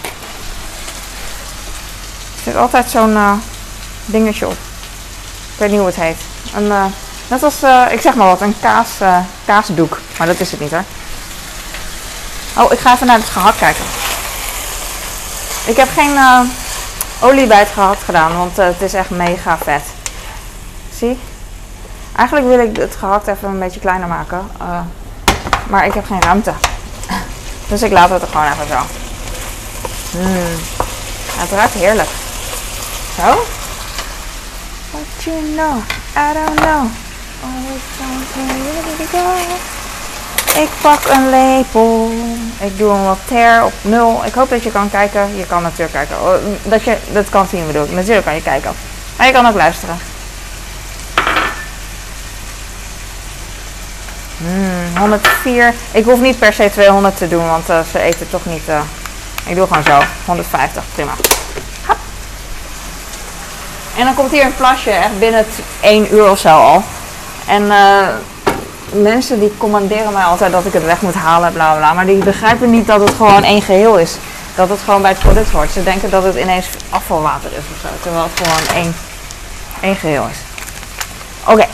Er 2.35 2.43
zit 2.43 2.55
altijd 2.55 2.89
zo'n 2.89 3.41
dingetje 4.05 4.45
op. 4.45 4.57
Ik 5.53 5.57
weet 5.57 5.69
niet 5.69 5.79
hoe 5.79 5.87
het 5.87 5.95
heet. 5.95 6.17
Een, 6.55 6.71
net 7.27 7.43
als, 7.43 7.55
ik 7.91 8.01
zeg 8.01 8.15
maar 8.15 8.27
wat, 8.27 8.41
een 8.41 8.55
kaas, 8.61 8.89
kaasdoek. 9.45 9.99
Maar 10.17 10.27
dat 10.27 10.39
is 10.39 10.51
het 10.51 10.59
niet 10.59 10.71
hoor. 10.71 10.83
Oh, 12.57 12.71
ik 12.71 12.79
ga 12.79 12.93
even 12.93 13.07
naar 13.07 13.17
het 13.17 13.29
gehakt 13.29 13.57
kijken. 13.57 13.83
Ik 15.65 15.75
heb 15.75 15.89
geen 15.93 16.17
olie 17.19 17.47
bij 17.47 17.59
het 17.59 17.69
gehakt 17.73 18.03
gedaan, 18.03 18.37
want 18.37 18.57
het 18.57 18.81
is 18.81 18.93
echt 18.93 19.09
mega 19.09 19.57
vet. 19.57 19.83
Zie? 20.97 21.19
Eigenlijk 22.15 22.47
wil 22.47 22.59
ik 22.59 22.77
het 22.77 22.95
gehakt 22.95 23.27
even 23.27 23.49
een 23.49 23.59
beetje 23.59 23.79
kleiner 23.79 24.07
maken, 24.07 24.49
maar 25.67 25.85
ik 25.85 25.93
heb 25.93 26.05
geen 26.05 26.21
ruimte. 26.21 26.53
Dus 27.69 27.81
ik 27.81 27.91
laat 27.91 28.09
het 28.09 28.21
er 28.21 28.27
gewoon 28.27 28.51
even 28.51 28.67
zo. 28.67 28.79
Mm. 30.17 30.59
Het 31.35 31.51
ruikt 31.51 31.73
heerlijk. 31.73 32.09
Zo. 33.15 33.45
What 34.91 35.23
you 35.23 35.37
know, 35.55 35.77
I 36.15 36.33
don't 36.33 36.59
know. 36.59 37.04
Ik 40.55 40.69
pak 40.81 40.99
een 41.09 41.29
lepel. 41.29 42.11
Ik 42.59 42.77
doe 42.77 42.91
een 42.91 43.05
wat 43.05 43.19
ter 43.27 43.63
op 43.63 43.73
nul. 43.81 44.25
Ik 44.25 44.33
hoop 44.33 44.49
dat 44.49 44.63
je 44.63 44.71
kan 44.71 44.89
kijken. 44.89 45.35
Je 45.37 45.45
kan 45.45 45.61
natuurlijk 45.61 45.91
kijken. 45.91 46.21
Oh, 46.21 46.33
dat 46.63 46.83
je 46.83 46.97
dat 47.11 47.29
kan 47.29 47.47
zien 47.47 47.67
bedoel 47.67 47.83
ik. 47.83 47.91
Natuurlijk 47.91 48.25
kan 48.25 48.35
je 48.35 48.41
kijken. 48.41 48.71
Maar 49.17 49.27
je 49.27 49.33
kan 49.33 49.45
ook 49.45 49.55
luisteren. 49.55 49.97
Hmm, 54.37 54.97
104. 54.97 55.73
Ik 55.91 56.05
hoef 56.05 56.19
niet 56.19 56.39
per 56.39 56.53
se 56.53 56.69
200 56.71 57.17
te 57.17 57.27
doen, 57.27 57.47
want 57.47 57.69
uh, 57.69 57.79
ze 57.91 57.99
eten 57.99 58.29
toch 58.29 58.45
niet. 58.45 58.69
Uh, 58.69 58.79
ik 59.45 59.55
doe 59.55 59.67
gewoon 59.67 59.83
zo. 59.83 59.99
150, 60.25 60.83
prima. 60.93 61.11
Hop. 61.85 61.97
En 63.97 64.05
dan 64.05 64.15
komt 64.15 64.31
hier 64.31 64.45
een 64.45 64.55
plasje 64.55 64.89
echt 64.89 65.19
binnen 65.19 65.45
1 65.79 66.13
uur 66.13 66.29
of 66.29 66.39
zo 66.39 66.49
al. 66.49 66.83
En 67.47 67.71
eh, 67.71 68.07
mensen 68.91 69.39
die 69.39 69.53
commanderen 69.57 70.13
mij 70.13 70.23
altijd 70.23 70.51
dat 70.51 70.65
ik 70.65 70.73
het 70.73 70.85
weg 70.85 71.01
moet 71.01 71.13
halen, 71.13 71.53
bla 71.53 71.75
bla. 71.75 71.93
Maar 71.93 72.05
die 72.05 72.23
begrijpen 72.23 72.69
niet 72.69 72.87
dat 72.87 72.99
het 72.99 73.15
gewoon 73.15 73.43
één 73.43 73.61
geheel 73.61 73.97
is. 73.97 74.17
Dat 74.55 74.69
het 74.69 74.79
gewoon 74.79 75.01
bij 75.01 75.11
het 75.11 75.19
product 75.19 75.51
hoort. 75.51 75.71
Ze 75.71 75.83
denken 75.83 76.09
dat 76.09 76.23
het 76.23 76.35
ineens 76.35 76.67
afvalwater 76.89 77.51
is 77.51 77.57
of 77.57 77.81
zo. 77.81 77.87
Terwijl 78.01 78.23
het 78.23 78.47
gewoon 78.47 78.83
één, 78.83 78.95
één 79.81 79.95
geheel 79.95 80.27
is. 80.31 80.37
Oké. 81.43 81.65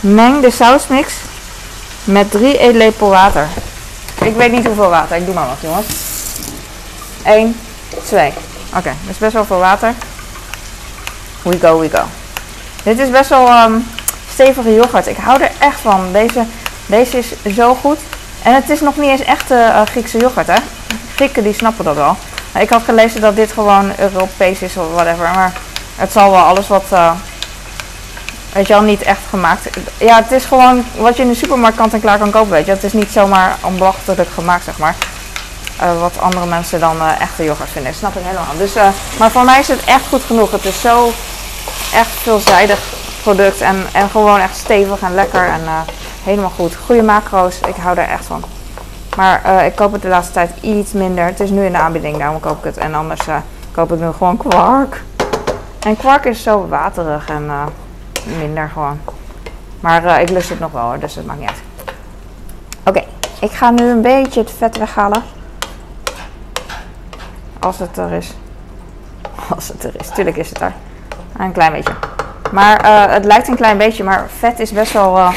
Meng 0.00 0.40
de 0.40 0.50
sausmix 0.50 1.12
met 2.04 2.30
3 2.30 2.58
eetlepel 2.58 3.08
water. 3.08 3.48
Ik 4.22 4.36
weet 4.36 4.52
niet 4.52 4.66
hoeveel 4.66 4.88
water. 4.88 5.16
Ik 5.16 5.24
doe 5.24 5.34
maar 5.34 5.46
wat, 5.46 5.56
jongens. 5.60 5.86
1, 7.22 7.60
2. 8.04 8.32
Oké, 8.76 8.92
dat 9.02 9.10
is 9.10 9.18
best 9.18 9.32
wel 9.32 9.44
veel 9.44 9.58
water. 9.58 9.94
We 11.42 11.58
go, 11.58 11.78
we 11.78 11.90
go. 11.90 12.02
Dit 12.82 12.98
is 12.98 13.10
best 13.10 13.28
wel 13.28 13.62
um, 13.62 13.86
stevige 14.32 14.74
yoghurt. 14.74 15.06
Ik 15.06 15.16
hou 15.16 15.42
er 15.42 15.50
echt 15.58 15.80
van. 15.80 16.12
Deze, 16.12 16.44
deze 16.86 17.18
is 17.18 17.54
zo 17.54 17.74
goed. 17.74 17.98
En 18.42 18.54
het 18.54 18.70
is 18.70 18.80
nog 18.80 18.96
niet 18.96 19.10
eens 19.10 19.24
echte 19.24 19.54
uh, 19.54 19.82
Griekse 19.84 20.18
yoghurt, 20.18 20.46
hè? 20.46 20.58
Grieken 21.14 21.42
die 21.42 21.54
snappen 21.54 21.84
dat 21.84 21.94
wel. 21.94 22.16
Ik 22.58 22.70
had 22.70 22.82
gelezen 22.82 23.20
dat 23.20 23.36
dit 23.36 23.52
gewoon 23.52 23.92
Europees 23.98 24.60
is 24.60 24.76
of 24.76 24.92
whatever. 24.92 25.30
Maar 25.34 25.52
het 25.96 26.12
zal 26.12 26.30
wel 26.30 26.40
alles 26.40 26.68
wat... 26.68 26.84
Uh, 26.92 27.12
weet 28.52 28.66
je 28.66 28.74
al, 28.74 28.82
niet 28.82 29.02
echt 29.02 29.20
gemaakt. 29.28 29.68
Ja, 29.98 30.16
het 30.16 30.32
is 30.32 30.44
gewoon 30.44 30.84
wat 30.96 31.16
je 31.16 31.22
in 31.22 31.28
de 31.28 31.34
supermarkt 31.34 31.76
kant 31.76 31.92
en 31.92 32.00
klaar 32.00 32.18
kan 32.18 32.30
kopen, 32.30 32.50
weet 32.50 32.66
je. 32.66 32.72
Het 32.72 32.84
is 32.84 32.92
niet 32.92 33.10
zomaar 33.12 33.56
onbelachtelijk 33.60 34.28
gemaakt, 34.34 34.64
zeg 34.64 34.78
maar. 34.78 34.94
Wat 36.00 36.20
andere 36.20 36.46
mensen 36.46 36.80
dan 36.80 36.96
echte 37.20 37.44
yoghurt 37.44 37.70
vinden. 37.70 37.94
snap 37.94 38.16
ik 38.16 38.22
helemaal. 38.24 38.56
Dus, 38.58 38.72
maar 39.18 39.30
voor 39.30 39.44
mij 39.44 39.60
is 39.60 39.68
het 39.68 39.84
echt 39.84 40.06
goed 40.08 40.22
genoeg. 40.24 40.50
Het 40.50 40.64
is 40.64 40.80
zo 40.80 41.12
echt 41.94 42.10
veelzijdig 42.10 42.94
product. 43.22 43.60
En, 43.60 43.86
en 43.92 44.08
gewoon 44.08 44.40
echt 44.40 44.56
stevig 44.56 45.00
en 45.00 45.14
lekker. 45.14 45.44
En 45.44 45.60
helemaal 46.22 46.50
goed. 46.50 46.76
Goede 46.76 47.02
macro's. 47.02 47.58
Ik 47.66 47.76
hou 47.76 47.98
er 47.98 48.08
echt 48.08 48.24
van. 48.24 48.44
Maar 49.16 49.64
ik 49.64 49.74
koop 49.74 49.92
het 49.92 50.02
de 50.02 50.08
laatste 50.08 50.32
tijd 50.32 50.50
iets 50.60 50.92
minder. 50.92 51.24
Het 51.24 51.40
is 51.40 51.50
nu 51.50 51.64
in 51.64 51.72
de 51.72 51.78
aanbieding, 51.78 52.18
daarom 52.18 52.40
koop 52.40 52.58
ik 52.58 52.64
het. 52.64 52.76
En 52.76 52.94
anders 52.94 53.20
koop 53.72 53.92
ik 53.92 54.00
nu 54.00 54.12
gewoon 54.12 54.36
kwark. 54.36 55.02
En 55.80 55.96
kwark 55.96 56.24
is 56.24 56.42
zo 56.42 56.68
waterig 56.68 57.28
en 57.28 57.50
minder 58.38 58.70
gewoon. 58.72 59.00
Maar 59.80 60.20
ik 60.20 60.30
lust 60.30 60.48
het 60.48 60.60
nog 60.60 60.72
wel 60.72 60.82
hoor, 60.82 60.98
dus 60.98 61.14
het 61.14 61.26
maakt 61.26 61.40
niet 61.40 61.48
uit. 61.48 61.62
Oké, 62.84 63.04
ik 63.40 63.50
ga 63.50 63.70
nu 63.70 63.90
een 63.90 64.02
beetje 64.02 64.40
het 64.40 64.50
vet 64.58 64.78
weghalen. 64.78 65.22
Als 67.58 67.78
het 67.78 67.96
er 67.96 68.12
is. 68.12 68.34
Als 69.54 69.68
het 69.68 69.84
er 69.84 69.92
is. 69.98 70.08
Tuurlijk 70.08 70.36
is 70.36 70.48
het 70.48 70.60
er. 70.60 70.72
Een 71.40 71.52
klein 71.52 71.72
beetje. 71.72 71.92
Maar 72.52 72.84
uh, 72.84 73.12
het 73.12 73.24
lijkt 73.24 73.48
een 73.48 73.56
klein 73.56 73.78
beetje, 73.78 74.04
maar 74.04 74.28
vet 74.38 74.60
is 74.60 74.72
best 74.72 74.92
wel, 74.92 75.16
uh, 75.16 75.32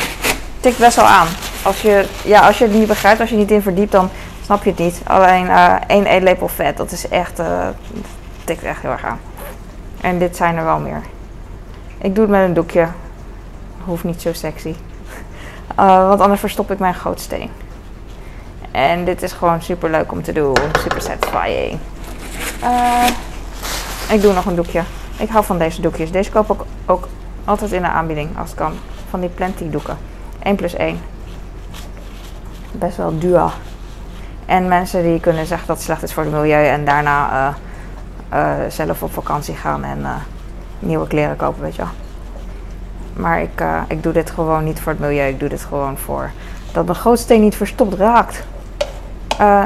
tikt 0.59 0.77
best 0.77 0.95
wel 0.95 1.05
aan. 1.05 1.27
Als 1.63 1.81
je, 1.81 2.05
ja, 2.23 2.47
als 2.47 2.57
je 2.57 2.63
het 2.63 2.73
niet 2.73 2.87
begrijpt, 2.87 3.19
als 3.19 3.29
je 3.29 3.35
niet 3.35 3.51
in 3.51 3.61
verdiept, 3.61 3.91
dan 3.91 4.09
snap 4.43 4.63
je 4.63 4.69
het 4.69 4.79
niet. 4.79 5.01
Alleen 5.03 5.45
uh, 5.45 5.73
één 5.87 6.05
eetlepel 6.05 6.47
vet, 6.47 6.77
dat 6.77 6.91
is 6.91 7.07
echt, 7.07 7.41
tikt 8.43 8.63
echt 8.63 8.81
heel 8.81 8.91
erg 8.91 9.05
aan. 9.05 9.19
En 10.01 10.19
dit 10.19 10.35
zijn 10.35 10.57
er 10.57 10.63
wel 10.63 10.79
meer. 10.79 11.01
Ik 11.97 12.15
doe 12.15 12.23
het 12.23 12.33
met 12.33 12.43
een 12.47 12.53
doekje. 12.53 12.87
Hoeft 13.83 14.03
niet 14.03 14.21
zo 14.21 14.33
sexy. 14.33 14.75
want 16.09 16.21
anders 16.21 16.39
verstop 16.39 16.71
ik 16.71 16.79
mijn 16.79 16.95
gootsteen. 16.95 17.49
En 18.71 19.05
dit 19.05 19.21
is 19.21 19.31
gewoon 19.31 19.61
super 19.61 19.89
leuk 19.89 20.11
om 20.11 20.23
te 20.23 20.31
doen. 20.31 20.55
Super 20.79 21.01
satisfying. 21.01 21.79
Ik 24.09 24.21
doe 24.21 24.33
nog 24.33 24.45
een 24.45 24.55
doekje. 24.55 24.81
Ik 25.23 25.29
hou 25.29 25.45
van 25.45 25.57
deze 25.57 25.81
doekjes. 25.81 26.11
Deze 26.11 26.31
koop 26.31 26.51
ik 26.51 26.61
ook 26.85 27.07
altijd 27.45 27.71
in 27.71 27.81
de 27.81 27.87
aanbieding 27.87 28.37
als 28.37 28.49
het 28.49 28.59
kan. 28.59 28.73
Van 29.09 29.19
die 29.19 29.29
plenty 29.29 29.69
doeken. 29.69 29.97
1 30.43 30.55
plus 30.55 30.73
1. 30.73 30.99
Best 32.71 32.97
wel 32.97 33.19
duur. 33.19 33.51
En 34.45 34.67
mensen 34.67 35.03
die 35.03 35.19
kunnen 35.19 35.45
zeggen 35.45 35.67
dat 35.67 35.75
het 35.75 35.85
slecht 35.85 36.03
is 36.03 36.13
voor 36.13 36.23
het 36.23 36.31
milieu 36.31 36.65
en 36.65 36.85
daarna 36.85 37.47
uh, 38.33 38.39
uh, 38.39 38.69
zelf 38.69 39.03
op 39.03 39.13
vakantie 39.13 39.55
gaan 39.55 39.83
en 39.83 40.05
nieuwe 40.79 41.07
kleren 41.07 41.35
kopen, 41.35 41.61
weet 41.61 41.75
je 41.75 41.81
wel. 41.81 41.91
Maar 43.13 43.41
ik, 43.41 43.63
ik 43.87 44.03
doe 44.03 44.13
dit 44.13 44.29
gewoon 44.29 44.63
niet 44.63 44.79
voor 44.79 44.91
het 44.91 45.01
milieu. 45.01 45.27
Ik 45.27 45.39
doe 45.39 45.49
dit 45.49 45.63
gewoon 45.63 45.97
voor 45.97 46.31
dat 46.71 46.85
mijn 46.85 46.97
grootsteen 46.97 47.41
niet 47.41 47.55
verstopt 47.55 47.93
raakt. 47.93 48.43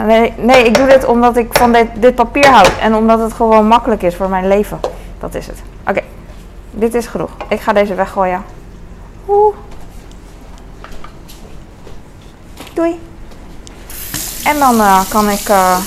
Nee, 0.06 0.34
nee, 0.38 0.64
ik 0.64 0.76
doe 0.76 0.88
dit 0.88 1.06
omdat 1.06 1.38
ik 1.38 1.58
van 1.58 1.72
dit, 1.72 1.88
dit 1.96 2.16
papier 2.16 2.48
houd. 2.48 2.78
En 2.82 2.96
omdat 2.96 3.20
het 3.20 3.34
gewoon 3.34 3.68
makkelijk 3.68 4.02
is 4.02 4.16
voor 4.16 4.30
mijn 4.30 4.48
leven. 4.48 4.80
Dat 5.20 5.36
is 5.36 5.48
het. 5.48 5.62
Oké, 5.88 6.02
dit 6.72 6.94
is 6.94 7.08
genoeg. 7.08 7.32
Ik 7.50 7.60
ga 7.60 7.74
deze 7.74 7.96
weggooien. 7.96 8.44
Oeh. 9.28 9.56
Doei. 12.74 13.00
En 14.44 14.60
dan 14.60 14.76
uh, 14.76 15.10
kan 15.10 15.30
ik... 15.30 15.50
Uh, 15.50 15.78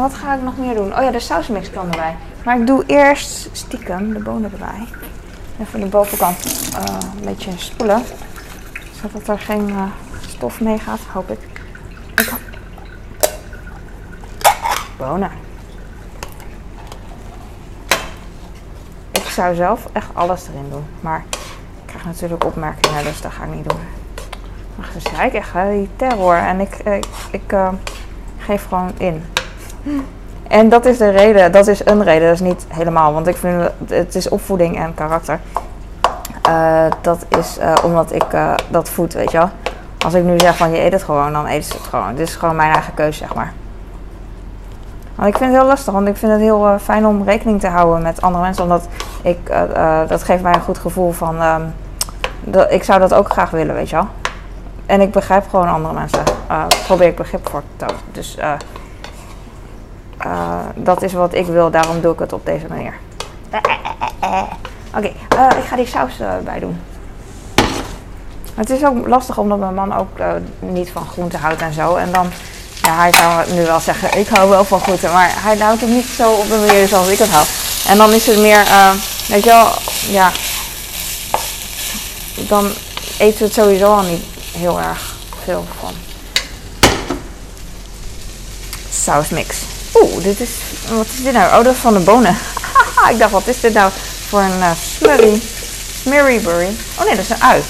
wat 0.00 0.14
ga 0.14 0.34
ik 0.34 0.42
nog 0.42 0.56
meer 0.56 0.74
doen? 0.74 0.96
Oh 0.96 1.02
ja, 1.02 1.10
de 1.10 1.20
sausmix 1.20 1.70
kan 1.70 1.90
erbij. 1.90 2.16
Maar 2.44 2.60
ik 2.60 2.66
doe 2.66 2.84
eerst 2.86 3.48
stiekem 3.52 4.12
de 4.12 4.18
bonen 4.18 4.52
erbij. 4.52 4.88
Even 5.60 5.80
de 5.80 5.86
bovenkant 5.86 6.70
een 7.16 7.24
beetje 7.24 7.50
spoelen. 7.56 8.02
Zodat 9.00 9.28
er 9.28 9.38
geen 9.38 9.74
stof 10.28 10.60
mee 10.60 10.78
gaat, 10.78 11.00
hoop 11.12 11.30
ik. 11.30 11.40
Ik 12.14 12.34
Bonen. 14.96 15.30
Zou 19.30 19.54
zelf 19.54 19.86
echt 19.92 20.08
alles 20.12 20.48
erin 20.48 20.70
doen. 20.70 20.84
Maar 21.00 21.24
ik 21.30 21.86
krijg 21.86 22.04
natuurlijk 22.04 22.44
opmerkingen, 22.44 23.04
dus 23.04 23.20
dat 23.20 23.32
ga 23.32 23.44
ik 23.44 23.54
niet 23.54 23.68
doen. 23.68 23.78
Maar 24.74 24.88
ze 24.92 25.00
zei 25.14 25.26
ik 25.26 25.34
echt, 25.34 25.52
die 25.70 25.88
terror. 25.96 26.34
En 26.34 26.60
ik, 26.60 26.74
ik, 26.76 27.06
ik 27.30 27.52
uh, 27.52 27.68
geef 28.38 28.66
gewoon 28.68 28.90
in. 28.96 29.24
En 30.48 30.68
dat 30.68 30.84
is 30.84 30.98
de 30.98 31.10
reden, 31.10 31.52
dat 31.52 31.66
is 31.66 31.86
een 31.86 32.02
reden, 32.02 32.26
dat 32.26 32.34
is 32.34 32.46
niet 32.46 32.66
helemaal. 32.68 33.12
Want 33.12 33.26
ik 33.26 33.36
vind 33.36 33.70
het 33.88 34.14
is 34.14 34.28
opvoeding 34.28 34.78
en 34.78 34.94
karakter. 34.94 35.40
Uh, 36.48 36.84
dat 37.00 37.26
is 37.38 37.58
omdat 37.82 38.12
ik 38.12 38.24
dat 38.68 38.88
voed, 38.88 39.12
weet 39.12 39.30
je 39.30 39.38
wel. 39.38 39.50
Als 40.04 40.14
ik 40.14 40.24
nu 40.24 40.38
zeg 40.38 40.56
van 40.56 40.70
je 40.70 40.80
eet 40.80 40.92
het 40.92 41.02
gewoon, 41.02 41.32
dan 41.32 41.46
eet 41.46 41.64
ze 41.64 41.72
het 41.72 41.86
gewoon. 41.86 42.14
Dit 42.14 42.28
is 42.28 42.34
gewoon 42.34 42.56
mijn 42.56 42.72
eigen 42.72 42.94
keuze, 42.94 43.18
zeg 43.18 43.34
maar. 43.34 43.52
Want 45.14 45.28
ik 45.28 45.36
vind 45.36 45.50
het 45.50 45.60
heel 45.60 45.68
lastig, 45.68 45.92
want 45.92 46.08
ik 46.08 46.16
vind 46.16 46.32
het 46.32 46.40
heel 46.40 46.78
fijn 46.82 47.06
om 47.06 47.24
rekening 47.24 47.60
te 47.60 47.68
houden 47.68 48.02
met 48.02 48.20
andere 48.20 48.44
mensen. 48.44 48.62
Omdat 48.62 48.88
ik, 49.22 49.38
uh, 49.50 49.62
uh, 49.76 50.08
dat 50.08 50.22
geeft 50.22 50.42
mij 50.42 50.54
een 50.54 50.60
goed 50.60 50.78
gevoel 50.78 51.12
van, 51.12 51.42
um, 51.42 51.74
dat, 52.40 52.72
ik 52.72 52.82
zou 52.82 53.00
dat 53.00 53.14
ook 53.14 53.32
graag 53.32 53.50
willen, 53.50 53.74
weet 53.74 53.90
je 53.90 53.96
wel. 53.96 54.08
En 54.86 55.00
ik 55.00 55.10
begrijp 55.10 55.48
gewoon 55.48 55.68
andere 55.68 55.94
mensen. 55.94 56.22
probeer 56.86 57.08
ik 57.08 57.16
begrip 57.16 57.48
voor 57.48 57.62
te 57.76 57.84
tonen. 57.86 58.02
Dus 58.12 58.36
dat 60.74 61.02
is 61.02 61.12
wat 61.12 61.34
ik 61.34 61.46
wil, 61.46 61.70
daarom 61.70 62.00
doe 62.00 62.12
ik 62.12 62.18
het 62.18 62.32
op 62.32 62.46
deze 62.46 62.66
manier. 62.68 62.94
Oké, 64.96 65.06
ik 65.58 65.64
ga 65.68 65.76
die 65.76 65.86
saus 65.86 66.20
bij 66.44 66.58
doen. 66.58 66.80
Het 68.54 68.70
is 68.70 68.84
ook 68.84 69.06
lastig 69.06 69.38
omdat 69.38 69.58
mijn 69.58 69.74
man 69.74 69.96
ook 69.96 70.18
niet 70.58 70.90
van 70.90 71.06
groente 71.06 71.36
houdt 71.36 71.62
en 71.62 71.72
zo. 71.72 71.96
En 71.96 72.12
dan, 72.12 72.26
ja, 72.82 72.96
hij 72.96 73.12
zou 73.12 73.52
nu 73.52 73.64
wel 73.64 73.80
zeggen, 73.80 74.18
ik 74.18 74.28
hou 74.28 74.48
wel 74.50 74.64
van 74.64 74.80
groente. 74.80 75.08
Maar 75.08 75.30
hij 75.34 75.56
houdt 75.56 75.80
het 75.80 75.90
niet 75.90 76.06
zo 76.06 76.32
op 76.32 76.48
de 76.48 76.64
manier 76.66 76.88
zoals 76.88 77.08
ik 77.08 77.18
het 77.18 77.30
hou. 77.30 77.46
En 77.88 77.96
dan 77.96 78.12
is 78.12 78.26
het 78.26 78.38
meer, 78.38 78.66
weet 79.30 79.44
je 79.44 79.50
wel, 79.50 79.72
ja. 80.08 80.32
Dan 82.34 82.72
eten 83.18 83.38
we 83.38 83.44
het 83.44 83.54
sowieso 83.54 83.94
al 83.94 84.02
niet 84.02 84.22
heel 84.52 84.80
erg 84.80 85.14
veel 85.44 85.66
van. 85.80 85.94
Sausmix. 88.92 89.56
Oeh, 89.94 90.22
dit 90.22 90.40
is, 90.40 90.50
wat 90.88 91.06
is 91.06 91.22
dit 91.22 91.32
nou? 91.32 91.58
Oh, 91.58 91.64
dat 91.64 91.74
is 91.74 91.80
van 91.80 91.92
de 91.92 91.98
bonen. 91.98 92.36
ik 93.10 93.18
dacht, 93.18 93.30
wat 93.30 93.46
is 93.46 93.60
dit 93.60 93.72
nou 93.72 93.90
voor 94.28 94.40
een 94.40 94.58
uh, 94.58 94.70
smurry? 94.96 95.42
Smurryberry. 96.02 96.76
Oh 96.98 97.04
nee, 97.04 97.16
dat 97.16 97.24
is 97.24 97.30
een 97.30 97.42
ui. 97.42 97.62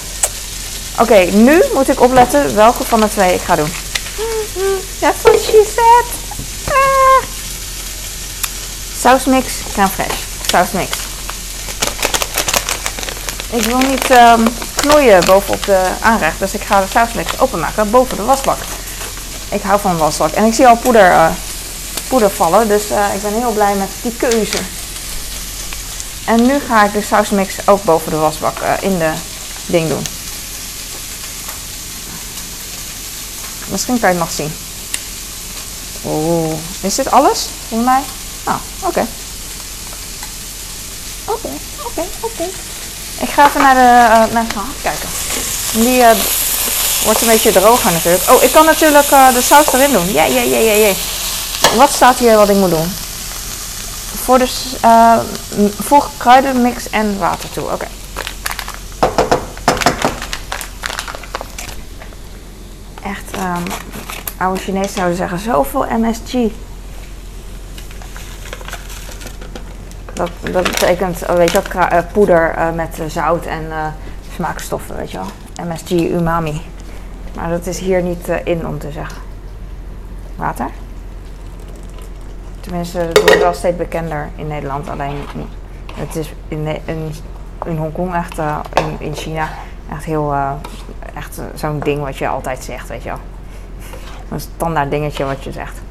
Oké, 0.99 1.19
nu 1.19 1.63
moet 1.73 1.89
ik 1.89 2.01
opletten 2.01 2.55
welke 2.55 2.83
van 2.83 2.99
de 2.99 3.07
twee 3.07 3.33
ik 3.33 3.41
ga 3.41 3.55
doen. 3.55 3.73
That's 4.99 5.21
what 5.21 5.39
she 5.39 5.63
said. 5.75 6.19
Sausmix, 8.97 9.53
crème 9.73 9.89
fraîche. 9.89 10.47
Sausmix. 10.47 11.00
Ik 13.51 13.63
wil 13.63 13.77
niet 13.77 14.09
um, 14.09 14.47
knoeien 14.75 15.25
bovenop 15.25 15.65
de 15.65 15.91
aanrecht, 16.01 16.39
dus 16.39 16.53
ik 16.53 16.63
ga 16.63 16.81
de 16.81 16.87
sausmix 16.87 17.39
openmaken 17.39 17.91
boven 17.91 18.17
de 18.17 18.23
wasbak. 18.23 18.57
Ik 19.49 19.61
hou 19.61 19.79
van 19.79 19.97
wasbak. 19.97 20.31
En 20.31 20.45
ik 20.45 20.53
zie 20.53 20.67
al 20.67 20.77
poeder, 20.77 21.11
uh, 21.11 21.29
poeder 22.07 22.29
vallen, 22.29 22.67
dus 22.67 22.91
uh, 22.91 23.15
ik 23.15 23.21
ben 23.21 23.33
heel 23.33 23.51
blij 23.51 23.75
met 23.75 23.89
die 24.01 24.15
keuze. 24.15 24.57
En 26.25 26.45
nu 26.45 26.59
ga 26.67 26.83
ik 26.83 26.93
de 26.93 27.01
sausmix 27.01 27.55
ook 27.65 27.83
boven 27.83 28.11
de 28.11 28.17
wasbak 28.17 28.61
uh, 28.61 28.73
in 28.79 28.97
de 28.99 29.11
ding 29.65 29.89
doen. 29.89 30.05
Misschien 33.67 33.99
kan 33.99 34.09
je 34.09 34.15
het 34.15 34.23
nog 34.23 34.31
zien. 34.31 34.53
Oeh, 36.05 36.57
is 36.81 36.95
dit 36.95 37.11
alles? 37.11 37.47
Volgens 37.67 37.89
mij. 37.89 38.01
Oh, 38.43 38.61
oké. 38.79 39.05
Oké, 41.25 41.49
oké, 41.85 42.03
oké. 42.19 42.43
Ik 43.21 43.29
ga 43.29 43.47
even 43.47 43.61
naar 43.61 43.73
de, 43.73 44.25
uh, 44.27 44.33
naar 44.33 44.45
kijken. 44.81 45.09
Die 45.73 45.99
uh, 45.99 46.09
wordt 47.03 47.21
een 47.21 47.27
beetje 47.27 47.51
droger 47.51 47.91
natuurlijk. 47.91 48.29
Oh, 48.29 48.43
ik 48.43 48.51
kan 48.51 48.65
natuurlijk 48.65 49.11
uh, 49.11 49.33
de 49.33 49.41
saus 49.41 49.73
erin 49.73 49.91
doen. 49.91 50.11
Ja, 50.11 50.23
ja, 50.23 50.41
ja, 50.41 50.59
ja. 50.59 50.93
Wat 51.75 51.91
staat 51.91 52.17
hier 52.17 52.35
wat 52.35 52.49
ik 52.49 52.55
moet 52.55 52.69
doen? 52.69 52.93
Voor 54.23 54.37
de, 54.37 54.47
voeg 55.79 56.09
kruidenmix 56.17 56.89
en 56.89 57.19
water 57.19 57.49
toe. 57.49 57.63
Oké. 57.63 57.87
Echt, 63.03 63.35
um, 63.35 63.63
oude 64.37 64.61
Chinezen 64.61 64.93
zouden 64.93 65.17
zeggen, 65.17 65.39
zoveel 65.39 65.85
MSG. 65.99 66.51
Dat, 70.21 70.53
dat 70.53 70.63
betekent, 70.63 71.29
oh, 71.29 71.35
weet 71.35 71.51
je 71.51 71.61
wel, 71.73 71.87
eh, 71.87 71.99
poeder 72.11 72.55
uh, 72.57 72.71
met 72.73 72.99
zout 73.07 73.45
en 73.45 73.63
smaakstoffen, 74.33 74.95
weet 74.95 75.11
je 75.11 75.17
wel. 75.17 75.65
MSG, 75.67 75.91
umami. 75.91 76.61
Maar 77.35 77.49
dat 77.49 77.65
is 77.65 77.79
hier 77.79 78.01
niet 78.01 78.27
in 78.43 78.67
om 78.67 78.79
te 78.79 78.91
zeggen. 78.91 79.21
Water? 80.35 80.69
Tenminste, 82.59 82.97
het 82.97 83.21
wordt 83.21 83.39
wel 83.39 83.53
steeds 83.53 83.77
bekender 83.77 84.29
in 84.35 84.47
Nederland. 84.47 84.89
Alleen, 84.89 85.15
het 85.93 86.15
is 86.15 86.33
in, 86.47 86.67
in, 86.85 87.13
in 87.65 87.77
Hongkong 87.77 88.15
echt, 88.15 88.37
in, 88.73 88.95
in 88.99 89.15
China, 89.15 89.49
echt 89.91 90.03
heel, 90.03 90.33
echt 91.13 91.41
zo'n 91.55 91.79
ding 91.79 92.01
wat 92.01 92.17
je 92.17 92.27
altijd 92.27 92.63
zegt, 92.63 92.87
weet 92.87 93.03
je 93.03 93.09
wel. 93.09 93.19
Een 94.29 94.39
standaard 94.39 94.91
dingetje 94.91 95.25
wat 95.25 95.43
je 95.43 95.51
zegt. 95.51 95.81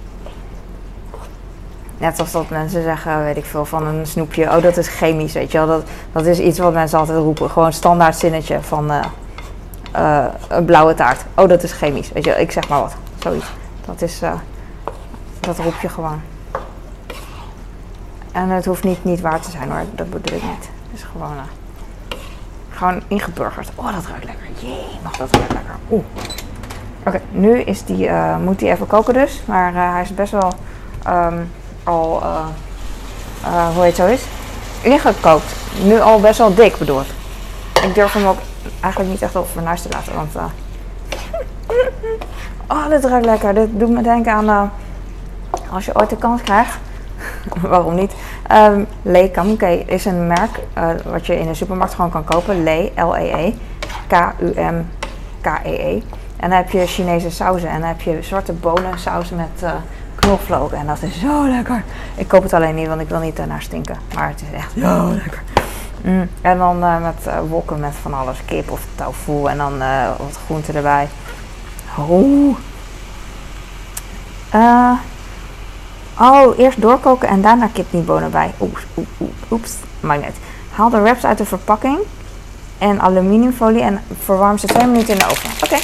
Net 2.00 2.18
als 2.18 2.32
dat 2.32 2.50
mensen 2.50 2.82
zeggen, 2.82 3.24
weet 3.24 3.36
ik 3.36 3.44
veel, 3.44 3.64
van 3.64 3.86
een 3.86 4.06
snoepje, 4.06 4.56
oh 4.56 4.62
dat 4.62 4.76
is 4.76 4.88
chemisch, 4.88 5.32
weet 5.32 5.52
je 5.52 5.58
wel. 5.58 5.66
Dat, 5.66 5.82
dat 6.12 6.26
is 6.26 6.38
iets 6.38 6.58
wat 6.58 6.72
mensen 6.72 6.98
altijd 6.98 7.18
roepen. 7.18 7.50
Gewoon 7.50 7.72
standaard 7.72 8.16
zinnetje 8.16 8.60
van 8.60 8.92
uh, 8.92 9.04
uh, 9.96 10.24
een 10.48 10.64
blauwe 10.64 10.94
taart. 10.94 11.24
Oh 11.34 11.48
dat 11.48 11.62
is 11.62 11.72
chemisch, 11.72 12.12
weet 12.12 12.24
je 12.24 12.30
wel. 12.30 12.40
Ik 12.40 12.52
zeg 12.52 12.68
maar 12.68 12.80
wat, 12.80 12.94
zoiets. 13.18 13.46
Dat 13.84 14.02
is, 14.02 14.22
uh, 14.22 14.32
dat 15.40 15.58
roep 15.58 15.80
je 15.80 15.88
gewoon. 15.88 16.20
En 18.32 18.48
het 18.48 18.64
hoeft 18.64 18.84
niet, 18.84 19.04
niet 19.04 19.20
waar 19.20 19.40
te 19.40 19.50
zijn 19.50 19.70
hoor, 19.70 19.82
dat 19.94 20.10
bedoel 20.10 20.36
ik 20.36 20.42
niet. 20.42 20.70
Het 20.90 20.98
is 20.98 21.02
gewoon, 21.02 21.36
gewoon 22.70 23.02
ingeburgerd. 23.08 23.70
Oh 23.74 23.94
dat 23.94 24.06
ruikt 24.06 24.24
lekker. 24.24 24.46
Jee, 24.58 24.98
mag 25.02 25.16
dat 25.16 25.36
ruikt 25.36 25.52
lekker. 25.52 25.74
Oeh. 25.90 26.04
Oké, 27.06 27.20
nu 27.30 27.60
is 27.60 27.84
die, 27.84 28.10
moet 28.44 28.58
die 28.58 28.70
even 28.70 28.86
koken 28.86 29.14
dus. 29.14 29.42
Maar 29.44 29.74
hij 29.74 30.02
is 30.02 30.14
best 30.14 30.32
wel... 30.32 30.52
Um, 31.08 31.50
al, 31.90 32.22
uh, 32.22 32.46
uh, 33.44 33.68
hoe 33.74 33.82
heet 33.82 33.96
zo 33.96 34.06
is, 34.06 34.22
ingekookt. 34.80 35.54
Nu 35.82 36.00
al 36.00 36.20
best 36.20 36.38
wel 36.38 36.54
dik 36.54 36.76
bedoeld. 36.76 37.06
Ik 37.82 37.94
durf 37.94 38.12
hem 38.12 38.26
ook 38.26 38.38
eigenlijk 38.80 39.12
niet 39.12 39.22
echt 39.22 39.36
op 39.36 39.46
fornuis 39.52 39.82
te 39.82 39.88
laten, 39.88 40.14
want... 40.14 40.36
Uh, 40.36 40.44
oh, 42.76 42.88
dit 42.88 43.04
ruikt 43.04 43.26
lekker. 43.26 43.54
Dit 43.54 43.68
doet 43.72 43.90
me 43.90 44.02
denken 44.02 44.32
aan... 44.32 44.72
als 45.70 45.84
je 45.84 45.98
ooit 45.98 46.10
de 46.10 46.16
kans 46.16 46.42
krijgt... 46.42 46.78
waarom 47.68 47.94
niet? 47.94 48.12
Um, 48.52 48.86
Lee 49.02 49.30
Kamke 49.30 49.84
is 49.84 50.04
een 50.04 50.26
merk 50.26 50.60
wat 51.04 51.26
je 51.26 51.38
in 51.38 51.46
de 51.46 51.54
supermarkt 51.54 51.94
gewoon 51.94 52.10
kan 52.10 52.24
kopen. 52.24 52.62
Lee, 52.62 52.92
L-E-E. 52.96 53.54
K-U-M-K-E-E. 54.06 55.98
-E. 55.98 56.02
En 56.36 56.48
dan 56.48 56.58
heb 56.58 56.70
je 56.70 56.86
Chinese 56.86 57.30
sauzen 57.30 57.68
en 57.68 57.80
dan 57.80 57.88
heb 57.88 58.00
je 58.00 58.22
zwarte 58.22 58.52
bonensauzen 58.52 59.36
met 59.36 59.72
knoflook. 60.20 60.72
En 60.72 60.86
dat 60.86 61.02
is 61.02 61.20
zo 61.20 61.48
lekker. 61.48 61.84
Ik 62.14 62.28
koop 62.28 62.42
het 62.42 62.52
alleen 62.52 62.74
niet, 62.74 62.88
want 62.88 63.00
ik 63.00 63.08
wil 63.08 63.18
niet 63.18 63.36
daarnaar 63.36 63.62
stinken. 63.62 63.96
Maar 64.14 64.28
het 64.28 64.42
is 64.42 64.56
echt 64.56 64.72
zo 64.72 65.10
lekker. 65.14 65.42
Mm. 66.02 66.28
En 66.40 66.58
dan 66.58 66.84
uh, 66.84 67.02
met 67.02 67.26
uh, 67.26 67.38
wokken 67.48 67.80
met 67.80 67.94
van 68.02 68.14
alles. 68.14 68.38
Kip 68.44 68.70
of 68.70 68.80
tofu. 68.94 69.44
En 69.46 69.56
dan 69.56 69.78
wat 70.18 70.38
groenten 70.44 70.74
erbij. 70.74 71.08
Oeh. 71.98 72.56
oh, 76.18 76.58
eerst 76.58 76.80
doorkoken 76.80 77.28
en 77.28 77.42
daarna 77.42 77.68
kipniebonen 77.72 78.30
bij. 78.30 78.54
Oeps, 78.60 78.82
oeps, 78.96 79.10
oeps. 79.50 79.72
Maakt 80.00 80.20
net. 80.20 80.36
Haal 80.72 80.90
de 80.90 81.00
wraps 81.00 81.24
uit 81.24 81.38
de 81.38 81.44
verpakking. 81.44 81.98
En 82.78 83.00
aluminiumfolie 83.00 83.82
en 83.82 84.00
verwarm 84.24 84.58
ze 84.58 84.66
twee 84.66 84.86
minuten 84.86 85.12
in 85.12 85.18
de 85.18 85.26
oven. 85.26 85.50
Oké. 85.64 85.76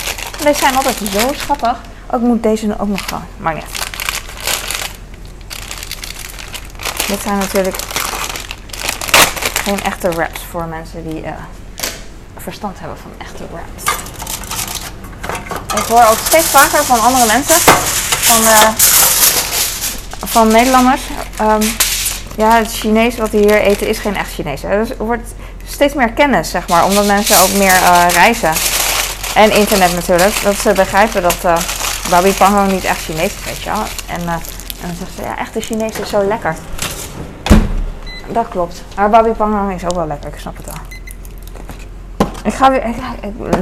Deze 0.43 0.59
zijn 0.59 0.77
altijd 0.77 0.97
zo 0.97 1.33
schattig. 1.33 1.81
Ook 2.11 2.21
moet 2.21 2.43
deze 2.43 2.79
ook 2.79 2.89
nog 2.89 3.09
gaan. 3.09 3.25
Maakt 3.37 3.57
niet 3.57 3.96
Dit 7.07 7.23
zijn 7.23 7.39
natuurlijk 7.39 7.77
geen 9.63 9.83
echte 9.83 10.09
wraps 10.09 10.41
voor 10.51 10.65
mensen 10.65 11.09
die 11.09 11.23
uh, 11.23 11.31
verstand 12.37 12.79
hebben 12.79 12.97
van 12.99 13.11
echte 13.19 13.45
wraps. 13.51 14.05
Ik 15.77 15.87
hoor 15.89 16.05
ook 16.11 16.19
steeds 16.27 16.47
vaker 16.47 16.85
van 16.85 17.01
andere 17.01 17.27
mensen, 17.27 17.57
van, 18.21 18.41
uh, 18.43 18.69
van 20.25 20.49
Nederlanders. 20.49 21.01
Um, 21.41 21.77
ja, 22.37 22.57
het 22.57 22.73
Chinees 22.73 23.17
wat 23.17 23.31
die 23.31 23.41
hier 23.41 23.61
eten 23.61 23.89
is 23.89 23.99
geen 23.99 24.17
echt 24.17 24.33
Chinees. 24.33 24.63
Er 24.63 24.97
wordt 24.99 25.29
steeds 25.69 25.95
meer 25.95 26.13
kennis, 26.13 26.51
zeg 26.51 26.69
maar, 26.69 26.85
omdat 26.85 27.07
mensen 27.07 27.43
ook 27.43 27.53
meer 27.53 27.81
uh, 27.83 28.05
reizen. 28.09 28.53
En 29.35 29.53
internet 29.53 29.93
natuurlijk, 29.95 30.43
dat 30.43 30.57
ze 30.57 30.73
begrijpen 30.73 31.23
dat 31.23 31.45
uh, 31.45 31.57
Babi 32.11 32.33
Pango 32.33 32.63
niet 32.63 32.85
echt 32.85 33.01
Chinees 33.01 33.33
is, 33.33 33.45
weet. 33.45 33.65
En, 34.07 34.21
en 34.21 34.41
dan 34.81 34.97
zeggen 34.99 35.17
ze, 35.17 35.23
ja, 35.23 35.39
echte 35.39 35.61
Chinees 35.61 35.99
is 35.99 36.09
zo 36.09 36.27
lekker. 36.27 36.57
Dat 38.33 38.49
klopt. 38.49 38.83
Maar 38.97 39.11
babi 39.11 39.31
pangang 39.31 39.73
is 39.75 39.85
ook 39.85 39.95
wel 39.95 40.07
lekker, 40.07 40.29
ik 40.29 40.39
snap 40.39 40.57
het 40.57 40.67
wel. 40.67 40.75
Ik 42.43 42.55
ga 42.55 42.71
weer, 42.71 42.85
ik, 42.85 42.97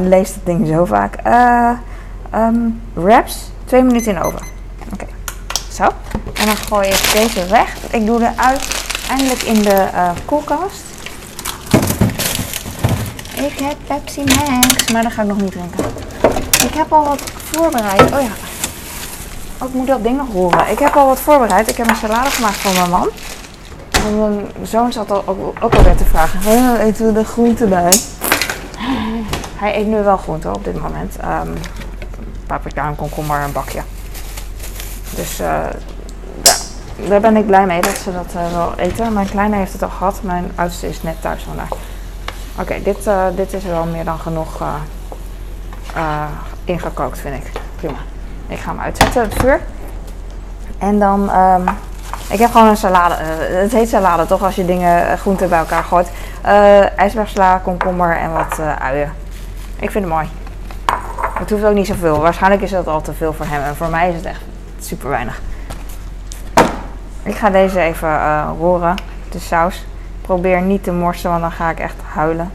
lees 0.03 0.35
dat 0.35 0.45
ding 0.47 0.67
zo 0.67 0.85
vaak. 0.85 1.27
Uh, 1.27 1.71
um, 2.35 2.81
wraps, 2.93 3.51
twee 3.65 3.83
minuten 3.83 4.13
in 4.17 4.23
oven. 4.23 4.41
Oké, 4.93 5.07
zo. 5.73 5.83
En 6.35 6.47
dan 6.47 6.57
gooi 6.57 6.89
ik 6.89 7.11
deze 7.13 7.47
weg. 7.47 7.77
Ik 7.91 8.07
doe 8.07 8.19
de 8.19 8.31
uiteindelijk 8.37 9.43
in 9.43 9.63
de 9.63 9.89
uh, 9.95 10.11
koelkast. 10.25 10.83
Ik 13.35 13.59
heb 13.59 13.77
Pepsi 13.87 14.25
Max, 14.25 14.93
maar 14.93 15.03
dat 15.03 15.13
ga 15.13 15.23
ik 15.23 15.29
nog 15.29 15.41
niet 15.41 15.53
drinken. 15.53 15.85
Ik 16.65 16.75
heb 16.75 16.93
al 16.93 17.05
wat 17.05 17.21
voorbereid. 17.21 18.03
Oh 18.03 18.21
ja. 18.21 18.33
Oh, 19.59 19.69
ik 19.69 19.75
moet 19.75 19.87
dat 19.87 20.03
ding 20.03 20.17
nog 20.17 20.33
horen. 20.33 20.71
Ik 20.71 20.79
heb 20.79 20.97
al 20.97 21.07
wat 21.07 21.21
voorbereid. 21.21 21.71
Ik 21.71 21.77
heb 21.77 21.89
een 21.89 21.97
salade 21.97 22.31
gemaakt 22.31 22.57
voor 22.57 22.73
mijn 22.73 22.91
man 22.91 23.09
mijn 24.11 24.47
zoon 24.63 24.93
zat 24.93 25.11
al, 25.11 25.23
ook, 25.27 25.65
ook 25.65 25.75
alweer 25.75 25.97
te 25.97 26.05
vragen: 26.05 26.79
eten 26.81 27.07
we 27.07 27.13
de 27.13 27.25
groenten 27.25 27.69
bij? 27.69 27.93
Hij 29.57 29.77
eet 29.77 29.87
nu 29.87 30.03
wel 30.03 30.17
groenten 30.17 30.55
op 30.55 30.65
dit 30.65 30.81
moment. 30.81 31.17
Um, 31.25 31.55
paprika, 32.47 32.89
een 32.89 32.97
komkommer, 32.97 33.41
een 33.41 33.53
bakje. 33.53 33.81
Dus 35.15 35.41
uh, 35.41 35.47
ja, 36.43 37.09
daar 37.09 37.21
ben 37.21 37.37
ik 37.37 37.47
blij 37.47 37.67
mee 37.67 37.81
dat 37.81 37.97
ze 37.97 38.13
dat 38.13 38.33
uh, 38.37 38.53
wel 38.53 38.73
eten. 38.77 39.13
Mijn 39.13 39.29
kleine 39.29 39.57
heeft 39.57 39.73
het 39.73 39.83
al 39.83 39.89
gehad. 39.89 40.23
Mijn 40.23 40.53
oudste 40.55 40.89
is 40.89 41.03
net 41.03 41.21
thuis 41.21 41.43
vandaag. 41.43 41.69
Oké, 42.61 42.83
dit, 42.83 43.07
uh, 43.07 43.25
dit 43.37 43.53
is 43.53 43.65
wel 43.65 43.85
meer 43.85 44.05
dan 44.05 44.19
genoeg 44.19 44.63
ingekookt, 46.65 47.19
vind 47.19 47.35
ik. 47.35 47.51
Prima. 47.77 47.99
Ik 48.47 48.59
ga 48.59 48.71
hem 48.71 48.81
uitzetten, 48.81 49.23
het 49.23 49.35
vuur. 49.35 49.61
En 50.79 50.99
dan 50.99 51.37
um, 51.37 51.65
ik 52.29 52.39
heb 52.39 52.51
gewoon 52.51 52.69
een 52.69 52.77
salade. 52.77 53.15
Uh, 53.15 53.61
het 53.61 53.73
heet 53.73 53.89
salade 53.89 54.27
toch 54.27 54.43
als 54.43 54.55
je 54.55 54.65
dingen, 54.65 55.07
uh, 55.07 55.13
groenten 55.13 55.49
bij 55.49 55.59
elkaar 55.59 55.85
gooit. 55.85 56.11
Uh, 56.45 56.99
ijsbergsla, 56.99 57.59
komkommer 57.59 58.17
en 58.17 58.33
wat 58.33 58.61
uien. 58.79 59.13
Ik 59.79 59.91
vind 59.91 60.05
het 60.05 60.13
mooi. 60.13 60.29
Het 61.39 61.51
hoeft 61.51 61.65
ook 61.65 61.75
niet 61.75 61.87
zoveel. 61.87 62.21
Waarschijnlijk 62.21 62.63
is 62.63 62.71
dat 62.71 62.87
al 62.87 63.01
te 63.01 63.13
veel 63.13 63.33
voor 63.33 63.47
hem. 63.47 63.63
En 63.63 63.77
voor 63.77 63.89
mij 63.89 64.09
is 64.09 64.15
het 64.15 64.25
echt 64.25 64.41
super 64.79 65.09
weinig. 65.09 65.41
Ik 67.23 67.35
ga 67.35 67.51
deze 67.51 67.81
even 67.81 68.45
roeren. 68.59 68.95
De 69.31 69.39
saus. 69.39 69.85
Probeer 70.21 70.63
niet 70.63 70.85
te 70.85 70.93
morsen, 70.93 71.31
want 71.31 71.43
dan 71.43 71.53
ga 71.53 71.71
ik 71.71 71.79
echt 71.79 71.97
huilen. 72.13 72.53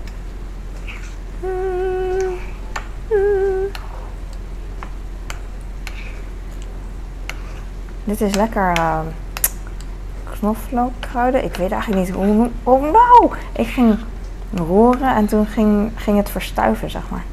Dit 8.03 8.21
is 8.21 8.36
lekker 8.36 8.73
knoflookkruiden. 10.39 11.43
Ik 11.43 11.56
weet 11.56 11.71
eigenlijk 11.71 12.08
niet 12.08 12.15
hoe. 12.15 12.49
Oh 12.63 12.82
nou! 12.82 13.32
Ik 13.52 13.67
ging 13.67 13.97
roeren 14.56 15.15
en 15.15 15.25
toen 15.25 15.45
ging, 15.45 15.91
ging 15.95 16.17
het 16.17 16.30
verstuiven, 16.30 16.89
zeg 16.89 17.02
maar. 17.10 17.23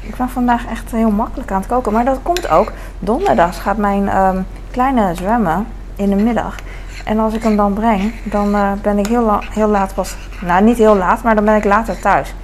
Ik 0.00 0.16
ben 0.16 0.28
vandaag 0.28 0.66
echt 0.66 0.90
heel 0.90 1.10
makkelijk 1.10 1.50
aan 1.50 1.58
het 1.58 1.68
koken. 1.68 1.92
Maar 1.92 2.04
dat 2.04 2.18
komt 2.22 2.48
ook. 2.48 2.72
Donderdags 2.98 3.58
gaat 3.58 3.76
mijn 3.76 4.16
um, 4.16 4.46
kleine 4.70 5.14
zwemmen 5.14 5.66
in 5.96 6.10
de 6.10 6.16
middag. 6.16 6.56
En 7.04 7.18
als 7.18 7.34
ik 7.34 7.42
hem 7.42 7.56
dan 7.56 7.72
breng, 7.72 8.12
dan 8.24 8.54
uh, 8.54 8.72
ben 8.82 8.98
ik 8.98 9.06
heel, 9.06 9.38
heel 9.50 9.68
laat 9.68 9.94
pas. 9.94 10.16
Nou, 10.40 10.64
niet 10.64 10.76
heel 10.78 10.96
laat, 10.96 11.22
maar 11.22 11.34
dan 11.34 11.44
ben 11.44 11.56
ik 11.56 11.64
later 11.64 12.00
thuis. 12.00 12.34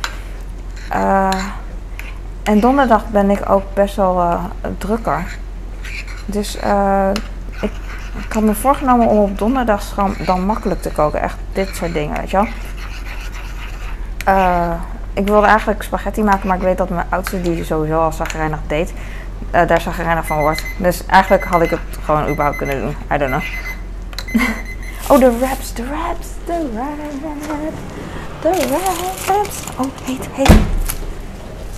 Uh, 0.92 1.28
en 2.42 2.60
donderdag 2.60 3.08
ben 3.08 3.30
ik 3.30 3.50
ook 3.50 3.62
best 3.74 3.96
wel 3.96 4.20
uh, 4.20 4.44
drukker. 4.78 5.38
Dus 6.26 6.58
ik 8.26 8.32
had 8.32 8.42
me 8.42 8.54
voorgenomen 8.54 9.06
om 9.06 9.18
op 9.18 9.38
donderdag 9.38 9.94
dan 10.24 10.44
makkelijk 10.44 10.82
te 10.82 10.90
koken. 10.90 11.22
Echt 11.22 11.36
dit 11.52 11.76
soort 11.76 11.92
dingen, 11.92 12.16
weet 12.16 12.30
je 12.30 12.36
wel. 12.36 12.46
Eh, 14.24 14.72
ik 15.12 15.26
wilde 15.26 15.46
eigenlijk 15.46 15.82
spaghetti 15.82 16.22
maken, 16.22 16.48
maar 16.48 16.56
ik 16.56 16.62
weet 16.62 16.78
dat 16.78 16.88
mijn 16.88 17.06
oudste 17.08 17.42
die 17.42 17.64
sowieso 17.64 18.00
al 18.00 18.12
zagrijnig 18.12 18.58
deed, 18.66 18.92
eh, 19.50 19.66
daar 19.66 19.80
zagrijnig 19.80 20.26
van 20.26 20.40
wordt. 20.40 20.64
Dus 20.76 21.06
eigenlijk 21.06 21.44
had 21.44 21.62
ik 21.62 21.70
het 21.70 21.80
gewoon 22.04 22.28
überhaupt 22.28 22.56
kunnen 22.56 22.80
doen. 22.80 22.96
I 23.12 23.18
don't 23.18 23.30
know. 23.30 23.42
oh, 25.10 25.18
de 25.18 25.38
wraps, 25.38 25.74
de 25.74 25.84
wraps, 25.86 26.26
de 26.44 26.70
wraps, 26.72 27.46
de 28.42 28.66
wraps. 29.26 29.62
Oh, 29.76 29.86
heet, 30.04 30.28
heet. 30.32 30.58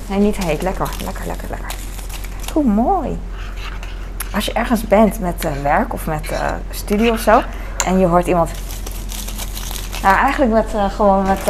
Nee, 0.06 0.18
niet 0.18 0.36
heet. 0.36 0.62
Lekker, 0.62 0.88
lekker, 1.04 1.26
lekker, 1.26 1.48
lekker. 1.48 1.74
Hoe 2.52 2.64
mooi. 2.64 3.18
Als 4.34 4.44
je 4.44 4.52
ergens 4.52 4.82
bent 4.82 5.20
met 5.20 5.46
werk 5.62 5.92
of 5.92 6.06
met 6.06 6.32
studie 6.70 7.10
of 7.10 7.18
zo 7.18 7.42
en 7.86 7.98
je 7.98 8.06
hoort 8.06 8.26
iemand. 8.26 8.50
Nou, 10.02 10.16
eigenlijk 10.16 10.52
met 10.52 10.66
uh, 10.74 10.90
gewoon 10.90 11.22
met. 11.22 11.48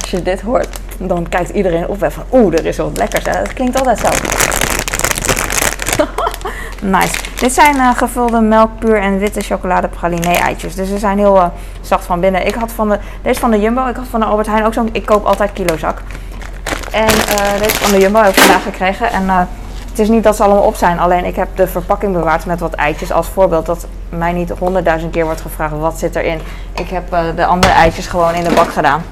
als 0.00 0.10
je 0.10 0.22
dit 0.22 0.40
hoort, 0.40 0.68
dan 0.98 1.28
kijkt 1.28 1.50
iedereen 1.50 1.88
op 1.88 2.02
en 2.02 2.12
van 2.12 2.24
oeh, 2.32 2.52
er 2.52 2.66
is 2.66 2.76
wat 2.76 2.96
lekkers. 2.96 3.24
Dat 3.24 3.52
klinkt 3.52 3.78
altijd 3.78 3.98
zo. 3.98 4.08
nice. 6.96 7.14
Dit 7.38 7.52
zijn 7.52 7.96
gevulde 7.96 8.40
melkpuur 8.40 8.96
en 8.96 9.18
witte 9.18 9.40
chocolade 9.40 9.88
praline 9.88 10.36
eitjes. 10.36 10.74
Dus 10.74 10.88
ze 10.88 10.98
zijn 10.98 11.18
heel 11.18 11.52
zacht 11.80 12.04
van 12.04 12.20
binnen. 12.20 12.46
Ik 12.46 12.54
had 12.54 12.72
van 12.72 12.88
de, 12.88 12.98
deze 13.22 13.40
van 13.40 13.50
de 13.50 13.60
Jumbo, 13.60 13.86
ik 13.86 13.96
had 13.96 14.06
van 14.10 14.20
de 14.20 14.26
Albert 14.26 14.46
Heijn 14.46 14.64
ook 14.64 14.74
zo'n, 14.74 14.88
ik 14.92 15.06
koop 15.06 15.24
altijd 15.24 15.52
kilozak. 15.52 16.02
En 16.90 17.08
uh, 17.08 17.62
deze 17.62 17.76
van 17.76 17.90
de 17.90 17.98
Jumbo 17.98 18.22
heb 18.22 18.32
ik 18.32 18.42
vandaag 18.42 18.62
gekregen. 18.62 19.10
En 19.10 19.24
uh, 19.24 19.38
het 19.90 19.98
is 19.98 20.08
niet 20.08 20.22
dat 20.22 20.36
ze 20.36 20.42
allemaal 20.42 20.62
op 20.62 20.76
zijn. 20.76 20.98
Alleen 20.98 21.24
ik 21.24 21.36
heb 21.36 21.48
de 21.54 21.66
verpakking 21.66 22.12
bewaard 22.12 22.46
met 22.46 22.60
wat 22.60 22.74
eitjes. 22.74 23.12
Als 23.12 23.28
voorbeeld 23.28 23.66
dat 23.66 23.86
mij 24.08 24.32
niet 24.32 24.50
honderdduizend 24.50 25.12
keer 25.12 25.24
wordt 25.24 25.40
gevraagd 25.40 25.78
wat 25.78 25.98
zit 25.98 26.16
erin. 26.16 26.40
Ik 26.72 26.88
heb 26.88 27.12
uh, 27.12 27.20
de 27.36 27.46
andere 27.46 27.72
eitjes 27.72 28.06
gewoon 28.06 28.34
in 28.34 28.44
de 28.44 28.54
bak 28.54 28.72
gedaan. 28.72 29.02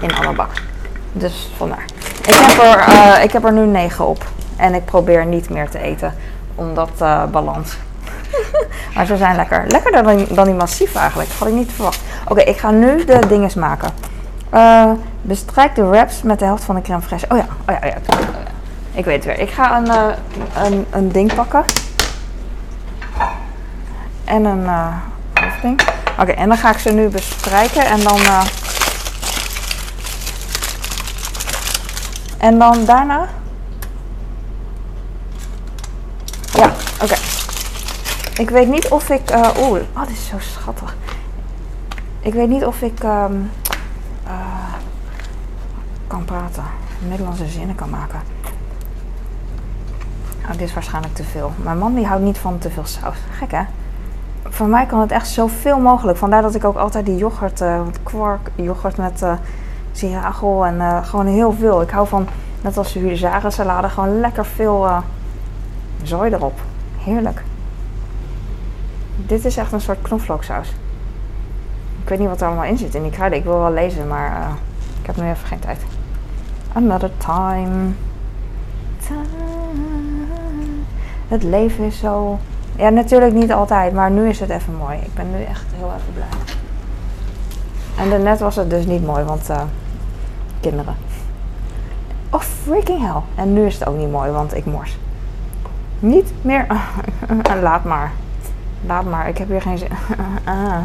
In 0.00 0.14
alle 0.16 0.34
bak. 0.34 0.50
Dus 1.12 1.50
vandaar. 1.56 1.84
Ik 2.26 2.34
heb 2.34 2.58
er, 2.58 3.22
ik 3.22 3.32
heb 3.32 3.44
er 3.44 3.52
nu 3.52 3.66
negen 3.66 4.06
op. 4.06 4.24
En 4.56 4.74
ik 4.74 4.84
probeer 4.84 5.26
niet 5.26 5.50
meer 5.50 5.70
te 5.70 5.78
eten. 5.78 6.14
Omdat 6.54 6.90
balans. 7.30 7.76
maar 8.94 9.06
ze 9.06 9.16
zijn 9.16 9.36
lekker. 9.36 9.64
Lekkerder 9.66 10.02
dan, 10.02 10.26
dan 10.30 10.44
die 10.44 10.54
massief 10.54 10.94
eigenlijk. 10.94 11.30
Had 11.38 11.48
ik 11.48 11.54
niet 11.54 11.72
verwacht. 11.72 12.00
Oké, 12.28 12.40
ik 12.40 12.56
ga 12.56 12.70
nu 12.70 13.04
de 13.04 13.18
dinges 13.28 13.54
maken. 13.54 13.90
Uh, 14.54 14.92
bestrijk 15.22 15.74
de 15.74 15.84
wraps 15.84 16.22
met 16.22 16.38
de 16.38 16.44
helft 16.44 16.64
van 16.64 16.74
de 16.74 16.80
crème 16.80 17.02
fraîche. 17.02 17.28
Oh 17.28 17.38
ja, 17.38 17.46
oh 17.68 17.74
ja, 17.74 17.78
oh 17.78 17.86
ja. 17.86 17.96
Ik 18.92 19.04
weet 19.04 19.24
het 19.24 19.24
weer. 19.24 19.38
Ik 19.38 19.50
ga 19.50 19.76
een, 19.76 19.86
uh, 19.86 20.06
een, 20.64 20.86
een 20.90 21.12
ding 21.12 21.34
pakken. 21.34 21.64
En 24.24 24.44
een 24.44 24.62
uh, 24.62 24.96
ding. 25.62 25.80
Oké, 26.18 26.30
en 26.30 26.48
dan 26.48 26.58
ga 26.58 26.70
ik 26.70 26.78
ze 26.78 26.90
nu 26.90 27.08
bestrijken 27.08 27.84
en 27.84 28.00
dan. 28.02 28.20
En 32.38 32.58
dan 32.58 32.84
daarna. 32.84 33.28
Ja, 36.52 36.72
oké. 37.02 37.14
Ik 38.34 38.50
weet 38.50 38.68
niet 38.68 38.88
of 38.88 39.10
ik. 39.10 39.30
Oeh, 39.58 39.80
oh, 39.96 40.06
dit 40.06 40.16
is 40.16 40.26
zo 40.26 40.36
schattig. 40.38 40.96
Ik 42.20 42.34
weet 42.34 42.48
niet 42.48 42.64
of 42.64 42.82
ik. 42.82 43.02
Um, 43.02 43.50
uh, 44.30 44.74
kan 46.06 46.24
praten. 46.24 46.64
Nederlandse 47.08 47.46
zinnen 47.46 47.74
kan 47.74 47.90
maken. 47.90 48.20
Nou, 50.42 50.52
dit 50.52 50.68
is 50.68 50.74
waarschijnlijk 50.74 51.14
te 51.14 51.24
veel. 51.24 51.52
Mijn 51.62 51.78
man 51.78 51.94
die 51.94 52.06
houdt 52.06 52.24
niet 52.24 52.38
van 52.38 52.58
te 52.58 52.70
veel 52.70 52.86
saus. 52.86 53.16
Gek 53.30 53.50
hè? 53.50 53.62
Voor 54.42 54.66
mij 54.66 54.86
kan 54.86 55.00
het 55.00 55.10
echt 55.10 55.28
zoveel 55.28 55.78
mogelijk. 55.78 56.18
Vandaar 56.18 56.42
dat 56.42 56.54
ik 56.54 56.64
ook 56.64 56.76
altijd 56.76 57.06
die 57.06 57.16
yoghurt, 57.16 57.60
uh, 57.60 57.80
kwark, 58.02 58.50
yoghurt 58.54 58.96
met 58.96 59.22
uh, 59.22 59.32
siragel 59.92 60.66
en 60.66 61.04
gewoon 61.04 61.26
heel 61.26 61.52
veel. 61.52 61.82
Ik 61.82 61.90
hou 61.90 62.08
van, 62.08 62.26
net 62.60 62.76
als 62.76 62.92
de 62.92 63.40
salade, 63.48 63.88
gewoon 63.88 64.20
lekker 64.20 64.46
veel 64.46 64.86
uh, 64.86 64.98
zooi 66.02 66.32
erop. 66.32 66.60
Heerlijk. 66.98 67.42
Dit 69.16 69.44
is 69.44 69.56
echt 69.56 69.72
een 69.72 69.80
soort 69.80 70.02
knoflooksaus. 70.02 70.72
Ik 72.10 72.16
weet 72.16 72.24
niet 72.24 72.34
wat 72.34 72.40
er 72.40 72.46
allemaal 72.46 72.70
in 72.70 72.78
zit 72.78 72.94
in 72.94 73.02
die 73.02 73.10
kruiden. 73.10 73.38
Ik 73.38 73.44
wil 73.44 73.58
wel 73.58 73.72
lezen, 73.72 74.08
maar 74.08 74.30
uh, 74.30 74.52
ik 75.00 75.06
heb 75.06 75.16
nu 75.16 75.22
even 75.22 75.46
geen 75.46 75.58
tijd. 75.58 75.78
Another 76.72 77.10
time. 77.16 77.92
time. 79.06 79.84
Het 81.28 81.42
leven 81.42 81.84
is 81.84 81.98
zo. 81.98 82.38
Ja, 82.76 82.88
natuurlijk 82.88 83.32
niet 83.32 83.52
altijd, 83.52 83.92
maar 83.92 84.10
nu 84.10 84.28
is 84.28 84.40
het 84.40 84.50
even 84.50 84.74
mooi. 84.74 84.98
Ik 84.98 85.14
ben 85.14 85.30
nu 85.30 85.42
echt 85.42 85.64
heel 85.76 85.92
even 85.96 86.12
blij. 86.14 86.54
En 88.04 88.10
daarnet 88.10 88.40
was 88.40 88.56
het 88.56 88.70
dus 88.70 88.86
niet 88.86 89.06
mooi, 89.06 89.24
want 89.24 89.50
uh, 89.50 89.62
kinderen. 90.60 90.94
Oh, 92.30 92.40
freaking 92.40 93.00
hell. 93.00 93.22
En 93.34 93.52
nu 93.52 93.66
is 93.66 93.78
het 93.78 93.88
ook 93.88 93.96
niet 93.96 94.10
mooi, 94.10 94.30
want 94.30 94.56
ik 94.56 94.64
mors. 94.64 94.98
Niet 95.98 96.32
meer. 96.42 96.66
Laat 97.62 97.84
maar. 97.84 98.12
Laat 98.86 99.04
maar, 99.04 99.28
ik 99.28 99.38
heb 99.38 99.48
hier 99.48 99.62
geen 99.62 99.78
zin. 99.78 99.90
ah. 100.44 100.80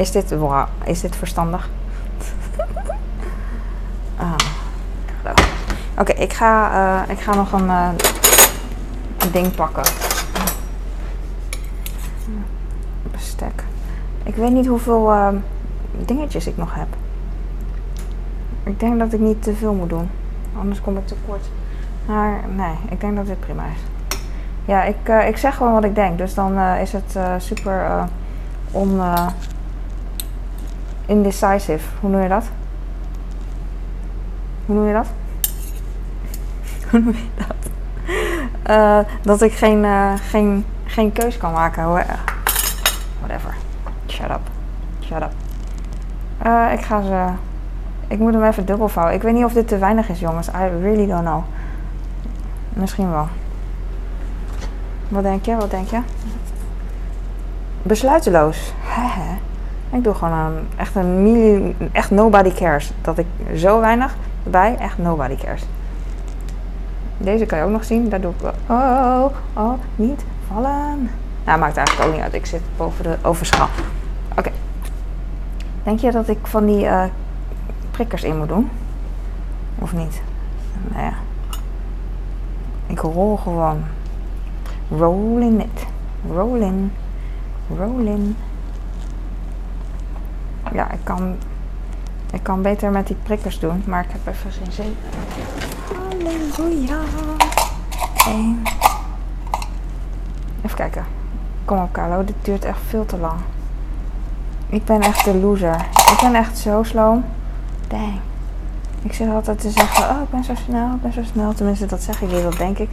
Is 0.00 0.10
dit, 0.10 0.34
is 0.84 1.00
dit 1.00 1.16
verstandig? 1.16 1.68
ah, 4.16 4.34
Oké, 5.98 6.12
ik, 6.12 6.32
ga, 6.32 6.72
uh, 6.72 7.10
ik 7.10 7.20
ga 7.20 7.34
nog 7.34 7.52
een, 7.52 7.66
uh, 7.66 7.88
een 9.18 9.30
ding 9.32 9.54
pakken. 9.54 9.82
Bestek. 13.10 13.64
Ik 14.22 14.34
weet 14.34 14.52
niet 14.52 14.66
hoeveel 14.66 15.12
uh, 15.12 15.28
dingetjes 16.04 16.46
ik 16.46 16.56
nog 16.56 16.74
heb. 16.74 16.88
Ik 18.62 18.80
denk 18.80 18.98
dat 18.98 19.12
ik 19.12 19.20
niet 19.20 19.42
te 19.42 19.54
veel 19.54 19.74
moet 19.74 19.88
doen. 19.88 20.10
Anders 20.58 20.80
kom 20.80 20.96
ik 20.96 21.06
tekort. 21.06 21.48
Maar 22.06 22.40
nee, 22.54 22.74
ik 22.88 23.00
denk 23.00 23.16
dat 23.16 23.26
dit 23.26 23.40
prima 23.40 23.64
is. 23.64 23.80
Ja, 24.64 24.82
ik, 24.82 25.08
ik 25.28 25.36
zeg 25.36 25.56
gewoon 25.56 25.72
wat 25.72 25.84
ik 25.84 25.94
denk. 25.94 26.18
Dus 26.18 26.34
dan 26.34 26.58
is 26.58 26.92
het 26.92 27.18
super 27.38 28.08
on 28.70 29.00
indecisive. 31.10 31.88
Hoe 32.00 32.10
noem 32.10 32.22
je 32.22 32.28
dat? 32.28 32.44
Hoe 34.66 34.74
noem 34.74 34.86
je 34.86 34.92
dat? 34.92 35.06
Hoe 36.90 37.00
noem 37.00 37.14
je 37.14 37.44
dat? 37.46 37.56
Uh, 38.70 38.98
dat 39.22 39.42
ik 39.42 39.52
geen, 39.52 39.84
uh, 39.84 40.12
geen, 40.30 40.64
geen 40.84 41.12
keus 41.12 41.36
kan 41.36 41.52
maken. 41.52 41.88
Whatever. 43.20 43.54
Shut 44.06 44.30
up. 44.30 44.40
Shut 45.04 45.22
up. 45.22 45.32
Uh, 46.46 46.72
ik 46.72 46.80
ga 46.80 47.02
ze. 47.02 47.26
Ik 48.08 48.18
moet 48.18 48.32
hem 48.32 48.44
even 48.44 48.66
dubbel 48.66 48.88
vouwen. 48.88 49.14
Ik 49.14 49.22
weet 49.22 49.34
niet 49.34 49.44
of 49.44 49.52
dit 49.52 49.68
te 49.68 49.78
weinig 49.78 50.08
is, 50.08 50.20
jongens. 50.20 50.48
I 50.48 50.80
really 50.82 51.06
don't 51.06 51.24
know. 51.24 51.42
Misschien 52.68 53.10
wel. 53.10 53.28
Wat 55.08 55.22
denk 55.22 55.44
je? 55.44 55.56
Wat 55.56 55.70
denk 55.70 55.88
je? 55.88 56.00
Besluiteloos. 57.82 58.72
Hehe. 58.94 59.49
Ik 59.92 60.04
doe 60.04 60.14
gewoon 60.14 60.32
een, 60.32 60.68
echt 60.76 60.94
een 60.94 61.22
million, 61.22 61.74
echt 61.92 62.10
nobody 62.10 62.52
cares. 62.52 62.92
Dat 63.00 63.18
ik 63.18 63.26
zo 63.56 63.80
weinig 63.80 64.16
erbij, 64.44 64.76
echt 64.78 64.98
nobody 64.98 65.36
cares. 65.36 65.62
Deze 67.18 67.46
kan 67.46 67.58
je 67.58 67.64
ook 67.64 67.70
nog 67.70 67.84
zien. 67.84 68.08
Daar 68.08 68.20
doe 68.20 68.32
ik 68.32 68.40
wel. 68.40 68.78
Oh, 68.78 69.24
oh, 69.52 69.72
niet 69.96 70.24
vallen. 70.46 71.10
Nou, 71.44 71.58
maakt 71.58 71.76
eigenlijk 71.76 72.08
ook 72.08 72.14
niet 72.14 72.24
uit. 72.24 72.34
Ik 72.34 72.46
zit 72.46 72.62
boven 72.76 73.02
de 73.02 73.16
overschaal. 73.22 73.68
Oké. 74.38 74.50
Denk 75.82 75.98
je 75.98 76.10
dat 76.10 76.28
ik 76.28 76.38
van 76.42 76.66
die 76.66 76.84
uh, 76.84 77.04
prikkers 77.90 78.22
in 78.22 78.38
moet 78.38 78.48
doen? 78.48 78.70
Of 79.78 79.92
niet? 79.92 80.22
Nou 80.88 81.04
ja. 81.04 81.12
Ik 82.86 83.00
rol 83.00 83.36
gewoon. 83.36 83.82
Roll 84.90 85.40
in 85.40 85.60
it. 85.60 85.86
Roll 86.32 86.60
in. 86.60 86.92
Ja, 90.72 90.90
ik 90.90 90.98
kan, 91.02 91.36
ik 92.32 92.42
kan 92.42 92.62
beter 92.62 92.90
met 92.90 93.06
die 93.06 93.16
prikkers 93.22 93.58
doen, 93.58 93.82
maar 93.86 94.04
ik 94.04 94.10
heb 94.10 94.34
even 94.34 94.50
geen 94.50 94.72
zin. 94.72 94.96
Halleluja. 96.56 96.98
Eén. 98.26 98.62
Even 100.64 100.76
kijken. 100.76 101.04
Kom 101.64 101.78
op, 101.78 101.92
Carlo. 101.92 102.24
Dit 102.24 102.34
duurt 102.42 102.64
echt 102.64 102.80
veel 102.88 103.06
te 103.06 103.18
lang. 103.18 103.40
Ik 104.68 104.84
ben 104.84 105.00
echt 105.00 105.24
de 105.24 105.34
loser. 105.34 105.86
Ik 106.10 106.18
ben 106.20 106.34
echt 106.34 106.58
zo 106.58 106.82
sloom. 106.82 107.24
Dang. 107.88 108.20
Ik 109.02 109.12
zit 109.12 109.28
altijd 109.28 109.60
te 109.60 109.70
zeggen, 109.70 110.10
oh, 110.10 110.22
ik 110.22 110.30
ben 110.30 110.44
zo 110.44 110.54
snel, 110.54 110.94
ik 110.94 111.02
ben 111.02 111.12
zo 111.12 111.22
snel. 111.22 111.54
Tenminste, 111.54 111.86
dat 111.86 112.02
zeg 112.02 112.22
ik 112.22 112.28
weer, 112.28 112.42
dat 112.42 112.56
denk 112.56 112.78
ik. 112.78 112.88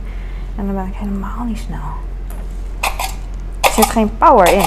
En 0.56 0.66
dan 0.66 0.76
ben 0.76 0.86
ik 0.86 0.96
helemaal 0.96 1.44
niet 1.46 1.58
snel. 1.58 1.90
Er 3.62 3.72
zit 3.72 3.86
geen 3.86 4.18
power 4.18 4.54
in. 4.54 4.66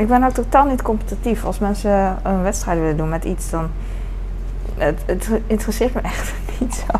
Ik 0.00 0.08
ben 0.08 0.24
ook 0.24 0.32
totaal 0.32 0.64
niet 0.64 0.82
competitief. 0.82 1.44
Als 1.44 1.58
mensen 1.58 2.18
een 2.22 2.42
wedstrijd 2.42 2.78
willen 2.78 2.96
doen 2.96 3.08
met 3.08 3.24
iets, 3.24 3.50
dan 3.50 3.70
het, 4.76 5.02
het 5.06 5.30
interesseert 5.46 5.94
me 5.94 6.00
echt 6.00 6.32
niet 6.60 6.74
zo. 6.74 6.98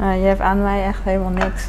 Uh, 0.00 0.20
je 0.20 0.26
hebt 0.26 0.40
aan 0.40 0.62
mij 0.62 0.84
echt 0.84 1.02
helemaal 1.02 1.30
niks. 1.30 1.68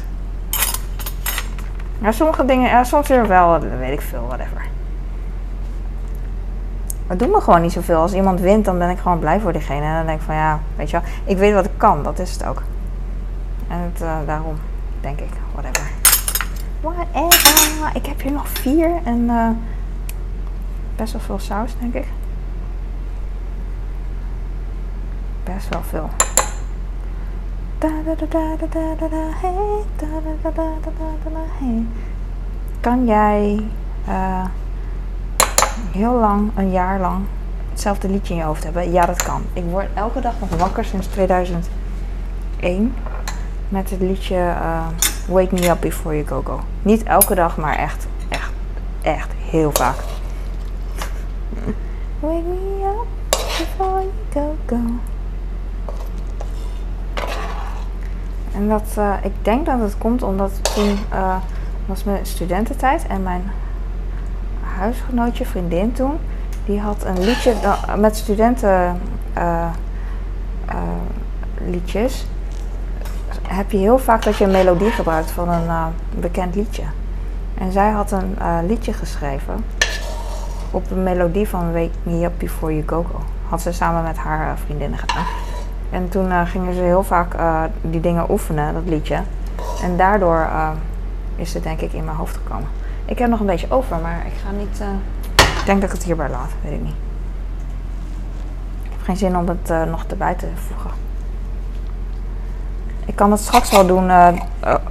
Ja, 1.98 2.12
sommige 2.12 2.44
dingen, 2.44 2.68
ja, 2.68 2.84
soms 2.84 3.08
weer 3.08 3.26
wel, 3.26 3.60
weet 3.60 3.92
ik 3.92 4.00
veel, 4.00 4.26
whatever. 4.26 4.66
Maar 7.06 7.16
doet 7.16 7.30
me 7.30 7.40
gewoon 7.40 7.62
niet 7.62 7.72
zoveel. 7.72 8.00
Als 8.00 8.12
iemand 8.12 8.40
wint, 8.40 8.64
dan 8.64 8.78
ben 8.78 8.90
ik 8.90 8.98
gewoon 8.98 9.18
blij 9.18 9.40
voor 9.40 9.52
diegene. 9.52 9.84
En 9.84 9.96
dan 9.96 10.06
denk 10.06 10.18
ik 10.18 10.26
van 10.26 10.34
ja, 10.34 10.60
weet 10.76 10.90
je 10.90 11.00
wel, 11.00 11.10
ik 11.24 11.36
weet 11.36 11.54
wat 11.54 11.64
ik 11.64 11.70
kan, 11.76 12.02
dat 12.02 12.18
is 12.18 12.32
het 12.32 12.44
ook. 12.44 12.62
En 13.68 13.78
het, 13.78 14.02
uh, 14.02 14.16
daarom 14.26 14.56
denk 15.00 15.18
ik, 15.20 15.32
whatever. 15.52 15.90
Whatever. 16.80 17.90
Ik 17.94 18.06
heb 18.06 18.20
hier 18.20 18.32
nog 18.32 18.48
vier 18.48 18.90
en 19.04 19.18
uh, 19.24 19.48
best 20.96 21.12
wel 21.12 21.20
veel 21.20 21.38
saus, 21.38 21.70
denk 21.80 21.94
ik. 21.94 22.06
Best 25.44 25.68
wel 25.68 25.82
veel. 25.82 26.08
Kan 32.80 33.06
jij 33.06 33.64
uh, 34.08 34.44
heel 35.92 36.12
lang, 36.12 36.50
een 36.54 36.70
jaar 36.70 37.00
lang, 37.00 37.24
hetzelfde 37.70 38.08
liedje 38.08 38.34
in 38.34 38.40
je 38.40 38.46
hoofd 38.46 38.64
hebben? 38.64 38.92
Ja, 38.92 39.06
dat 39.06 39.22
kan. 39.22 39.42
Ik 39.52 39.64
word 39.64 39.86
elke 39.94 40.20
dag 40.20 40.34
nog 40.40 40.56
wakker 40.56 40.84
sinds 40.84 41.06
2001 41.06 42.94
met 43.68 43.90
het 43.90 44.00
liedje 44.00 44.36
uh, 44.36 44.86
Wake 45.28 45.54
Me 45.54 45.68
Up 45.68 45.80
Before 45.80 46.14
You 46.14 46.26
Go 46.26 46.42
Go. 46.44 46.60
Niet 46.82 47.02
elke 47.02 47.34
dag, 47.34 47.56
maar 47.56 47.76
echt, 47.76 48.06
echt, 48.28 48.52
echt 49.02 49.30
heel 49.50 49.70
vaak. 49.72 49.96
Wake 52.20 52.42
me 52.42 52.84
up 52.84 53.06
before 53.30 54.00
you 54.00 54.12
go 54.32 54.56
go. 54.66 54.80
En 58.54 58.68
dat, 58.68 58.94
uh, 58.98 59.14
ik 59.22 59.32
denk 59.42 59.66
dat 59.66 59.80
het 59.80 59.98
komt 59.98 60.22
omdat 60.22 60.74
toen 60.74 60.98
uh, 61.12 61.36
was 61.86 62.04
mijn 62.04 62.26
studententijd 62.26 63.06
en 63.06 63.22
mijn 63.22 63.42
huisgenootje, 64.60 65.46
vriendin 65.46 65.92
toen, 65.92 66.18
die 66.64 66.80
had 66.80 67.04
een 67.04 67.24
liedje 67.24 67.54
met 67.98 68.16
studenten 68.16 69.00
liedjes. 71.70 72.26
Heb 73.42 73.70
je 73.70 73.78
heel 73.78 73.98
vaak 73.98 74.22
dat 74.22 74.36
je 74.36 74.44
een 74.44 74.50
melodie 74.50 74.90
gebruikt 74.90 75.30
van 75.30 75.48
een 75.48 75.92
bekend 76.20 76.54
liedje. 76.54 76.82
En 77.58 77.72
zij 77.72 77.90
had 77.90 78.10
een 78.10 78.36
liedje 78.66 78.92
geschreven 78.92 79.64
op 80.70 80.90
een 80.90 81.02
melodie 81.02 81.48
van 81.48 81.72
Wake 81.72 81.90
Me 82.02 82.24
Up 82.24 82.32
Before 82.38 82.72
You 82.72 82.88
Go 82.88 83.06
Go. 83.12 83.20
Had 83.48 83.60
ze 83.60 83.72
samen 83.72 84.02
met 84.02 84.16
haar 84.16 84.58
vriendinnen 84.58 84.98
gedaan. 84.98 85.24
En 85.90 86.08
toen 86.08 86.26
uh, 86.26 86.46
gingen 86.46 86.74
ze 86.74 86.80
heel 86.80 87.02
vaak 87.02 87.34
uh, 87.34 87.62
die 87.80 88.00
dingen 88.00 88.30
oefenen, 88.30 88.74
dat 88.74 88.82
liedje. 88.86 89.20
En 89.82 89.96
daardoor 89.96 90.48
is 91.36 91.54
het 91.54 91.62
denk 91.62 91.80
ik 91.80 91.92
in 91.92 92.04
mijn 92.04 92.16
hoofd 92.16 92.36
gekomen. 92.36 92.68
Ik 93.04 93.18
heb 93.18 93.28
nog 93.28 93.40
een 93.40 93.46
beetje 93.46 93.70
over, 93.70 93.98
maar 93.98 94.26
ik 94.26 94.32
ga 94.44 94.50
niet. 94.50 94.80
ik 95.36 95.66
denk 95.66 95.80
dat 95.80 95.90
ik 95.90 95.96
het 95.96 96.04
hierbij 96.04 96.28
laat, 96.28 96.50
weet 96.62 96.72
ik 96.72 96.82
niet. 96.82 96.94
Ik 98.82 98.90
heb 98.90 99.00
geen 99.02 99.16
zin 99.16 99.36
om 99.36 99.48
het 99.48 99.88
nog 99.88 100.04
erbij 100.04 100.34
te 100.34 100.46
voegen. 100.66 100.90
Ik 103.04 103.16
kan 103.16 103.30
het 103.30 103.40
straks 103.40 103.70
wel 103.70 103.86
doen 103.86 104.10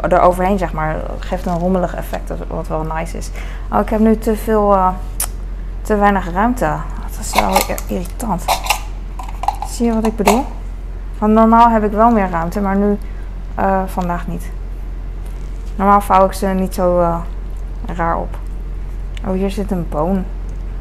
eroverheen, 0.09 0.57
zeg 0.57 0.73
maar. 0.73 0.93
Het 0.93 1.25
geeft 1.25 1.45
een 1.45 1.59
rommelig 1.59 1.95
effect, 1.95 2.31
wat 2.47 2.67
wel 2.67 2.83
nice 2.83 3.17
is. 3.17 3.29
Oh, 3.71 3.79
ik 3.79 3.89
heb 3.89 3.99
nu 3.99 4.17
te 4.17 4.35
veel, 4.35 4.77
te 5.85 5.95
weinig 5.95 6.31
ruimte. 6.31 6.75
Dat 7.01 7.19
is 7.19 7.39
wel 7.39 7.77
irritant. 7.87 8.45
Zie 9.67 9.85
je 9.85 9.93
wat 9.93 10.05
ik 10.05 10.15
bedoel? 10.15 10.45
Want 11.17 11.33
normaal 11.33 11.69
heb 11.69 11.83
ik 11.83 11.91
wel 11.91 12.11
meer 12.11 12.29
ruimte, 12.29 12.61
maar 12.61 12.75
nu 12.75 12.97
uh, 13.59 13.81
vandaag 13.85 14.27
niet. 14.27 14.49
Normaal 15.75 16.01
vouw 16.01 16.25
ik 16.25 16.33
ze 16.33 16.47
niet 16.47 16.73
zo 16.73 16.99
uh, 16.99 17.17
raar 17.85 18.17
op. 18.17 18.37
Oh, 19.25 19.33
hier 19.33 19.51
zit 19.51 19.71
een 19.71 19.89
boon. 19.89 20.25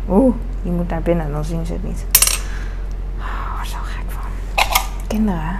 Oeh, 0.09 0.35
die 0.63 0.73
moet 0.73 0.89
naar 0.89 1.03
binnen, 1.03 1.33
dan 1.33 1.45
zien 1.45 1.67
ze 1.67 1.73
het 1.73 1.85
niet. 1.85 2.07
Oh, 3.19 3.63
zo 3.63 3.77
gek 3.83 4.05
van. 4.09 4.31
Kinderen. 5.07 5.59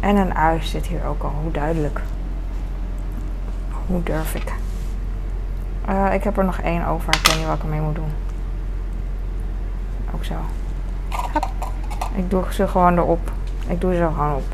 En 0.00 0.16
een 0.16 0.34
ui 0.34 0.62
zit 0.62 0.86
hier 0.86 1.06
ook 1.06 1.22
al. 1.22 1.32
Hoe 1.42 1.52
duidelijk. 1.52 2.00
Hoe 3.86 4.02
durf 4.02 4.34
ik? 4.34 4.52
Uh, 5.88 6.14
ik 6.14 6.24
heb 6.24 6.38
er 6.38 6.44
nog 6.44 6.58
één 6.58 6.86
over. 6.86 7.14
Ik 7.14 7.26
weet 7.26 7.36
niet 7.36 7.46
wat 7.46 7.56
ik 7.56 7.62
ermee 7.62 7.80
moet 7.80 7.94
doen. 7.94 8.12
Ook 10.14 10.24
zo. 10.24 10.34
Hup. 11.32 11.46
Ik 12.14 12.30
doe 12.30 12.44
ze 12.50 12.68
gewoon 12.68 12.98
erop. 12.98 13.30
Ik 13.66 13.80
doe 13.80 13.94
ze 13.94 14.08
gewoon 14.14 14.34
op. 14.34 14.44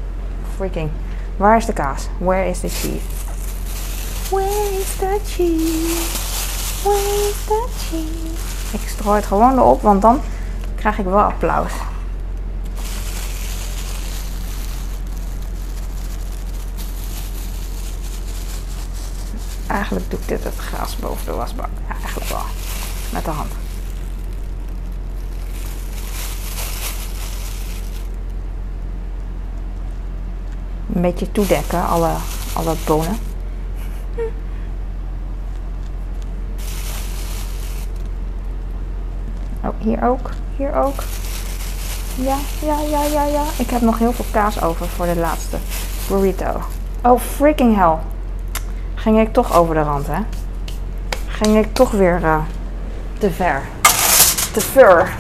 Freaking. 0.57 0.91
Waar 1.37 1.57
is 1.57 1.67
de 1.67 1.73
kaas? 1.73 2.09
Where 2.19 2.49
is 2.49 2.61
the 2.61 2.69
cheese? 2.69 3.05
Where 4.31 4.79
is 4.81 4.97
the 4.97 5.21
cheese? 5.27 6.21
Where 6.83 7.29
is 7.29 7.45
the 7.45 7.69
cheese? 7.79 8.77
Ik 8.77 8.89
strooi 8.89 9.17
het 9.17 9.27
gewoon 9.27 9.59
erop, 9.59 9.83
want 9.83 10.03
dan 10.03 10.21
krijg 10.75 10.99
ik 10.99 11.05
wel 11.05 11.23
applaus. 11.23 11.73
Eigenlijk 19.93 20.11
doe 20.11 20.37
ik 20.37 20.43
dit 20.43 20.53
het 20.53 20.65
gras 20.65 20.97
boven 20.97 21.25
de 21.25 21.33
wasbak. 21.33 21.69
Eigenlijk 21.89 22.29
wel. 22.29 22.43
Met 23.13 23.25
de 23.25 23.31
hand. 23.31 23.53
een 30.95 31.01
beetje 31.01 31.33
toedekken, 31.33 31.89
alle, 31.89 32.11
alle 32.53 32.75
bonen. 32.87 33.17
Oh, 39.65 39.75
hier 39.79 40.05
ook. 40.05 40.31
Hier 40.57 40.75
ook. 40.75 41.03
Ja, 42.15 42.37
ja, 42.63 42.81
ja, 42.81 43.05
ja, 43.05 43.25
ja. 43.25 43.45
Ik 43.59 43.71
heb 43.71 43.81
nog 43.81 43.99
heel 43.99 44.13
veel 44.13 44.25
kaas 44.31 44.63
over 44.63 44.89
voor 44.89 45.07
de 45.07 45.17
laatste 45.17 45.57
burrito. 46.09 46.61
Oh, 47.03 47.21
freaking 47.21 47.77
hell. 47.77 48.12
Ging 49.03 49.21
ik 49.21 49.33
toch 49.33 49.55
over 49.55 49.75
de 49.75 49.83
rand, 49.83 50.07
hè? 50.07 50.19
Ging 51.27 51.59
ik 51.59 51.75
toch 51.75 51.91
weer 51.91 52.21
uh, 52.23 52.37
te 53.19 53.31
ver. 53.31 53.63
Te 54.53 54.61
ver. 54.61 55.13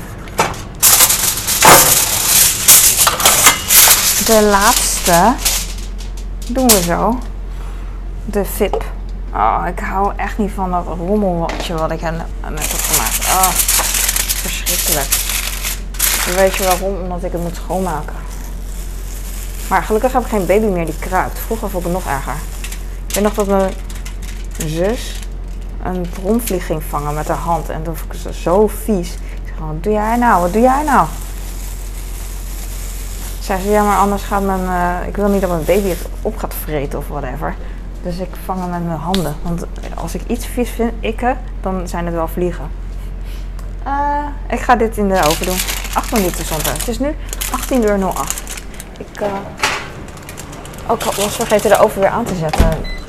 De 4.26 4.42
laatste 4.42 5.34
doen 6.48 6.68
we 6.68 6.82
zo. 6.82 7.18
De 8.24 8.44
VIP. 8.44 8.84
Oh, 9.34 9.64
ik 9.68 9.78
hou 9.78 10.12
echt 10.16 10.38
niet 10.38 10.52
van 10.54 10.70
dat 10.70 10.84
rommeltje 10.86 11.74
wat 11.74 11.90
ik 11.90 12.00
net 12.00 12.22
heb 12.40 12.80
gemaakt. 12.80 13.18
Oh, 13.18 13.48
verschrikkelijk. 14.42 15.20
Weet 16.36 16.56
je 16.56 16.64
waarom? 16.64 17.02
Omdat 17.02 17.24
ik 17.24 17.32
het 17.32 17.42
moet 17.42 17.56
schoonmaken. 17.56 18.16
Maar 19.68 19.82
gelukkig 19.82 20.12
heb 20.12 20.22
ik 20.22 20.28
geen 20.28 20.46
baby 20.46 20.66
meer 20.66 20.86
die 20.86 20.98
kruipt. 20.98 21.38
Vroeger 21.38 21.70
vond 21.70 21.86
ik 21.86 21.92
het 21.92 22.04
nog 22.04 22.14
erger. 22.14 22.51
Ik 23.12 23.18
weet 23.18 23.36
nog 23.36 23.46
dat 23.46 23.46
mijn 23.46 23.72
zus 24.66 25.18
een 25.82 26.06
bromvlieg 26.22 26.66
ging 26.66 26.82
vangen 26.82 27.14
met 27.14 27.28
haar 27.28 27.36
hand. 27.36 27.68
En 27.68 27.82
toen 27.82 27.96
vond 27.96 28.14
ik 28.14 28.34
zo 28.34 28.66
vies. 28.66 29.12
Ik 29.12 29.42
zeg, 29.44 29.58
wat 29.58 29.82
doe 29.82 29.92
jij 29.92 30.16
nou? 30.16 30.40
Wat 30.40 30.52
doe 30.52 30.62
jij 30.62 30.82
nou? 30.84 31.06
Zei 33.40 33.60
ze, 33.60 33.70
ja, 33.70 33.84
maar 33.84 33.98
anders 33.98 34.22
gaat 34.22 34.42
mijn... 34.42 34.60
Uh, 34.60 35.08
ik 35.08 35.16
wil 35.16 35.28
niet 35.28 35.40
dat 35.40 35.50
mijn 35.50 35.64
baby 35.64 35.88
het 35.88 36.06
op 36.22 36.36
gaat 36.36 36.54
vreten 36.62 36.98
of 36.98 37.08
whatever. 37.08 37.54
Dus 38.02 38.18
ik 38.18 38.30
vang 38.44 38.60
hem 38.60 38.70
met 38.70 38.86
mijn 38.86 38.98
handen. 38.98 39.36
Want 39.42 39.64
als 39.94 40.14
ik 40.14 40.22
iets 40.26 40.46
vies 40.46 40.70
vind, 40.70 40.92
ikke, 41.00 41.36
dan 41.60 41.88
zijn 41.88 42.06
het 42.06 42.14
wel 42.14 42.28
vliegen. 42.28 42.70
Uh, 43.86 44.26
ik 44.48 44.60
ga 44.60 44.76
dit 44.76 44.96
in 44.96 45.08
de 45.08 45.24
oven 45.26 45.46
doen. 45.46 45.58
8 45.94 46.12
minuten 46.12 46.44
stond 46.44 46.66
er. 46.66 46.72
Het 46.72 46.88
is 46.88 46.98
nu 46.98 47.16
18 47.52 47.82
uur 47.82 47.98
08. 48.14 48.42
Ik 48.98 49.20
uh, 49.20 49.26
ook 50.86 51.02
was 51.02 51.36
vergeten 51.36 51.70
de 51.70 51.78
oven 51.78 52.00
weer 52.00 52.10
aan 52.10 52.24
te 52.24 52.34
zetten. 52.34 53.00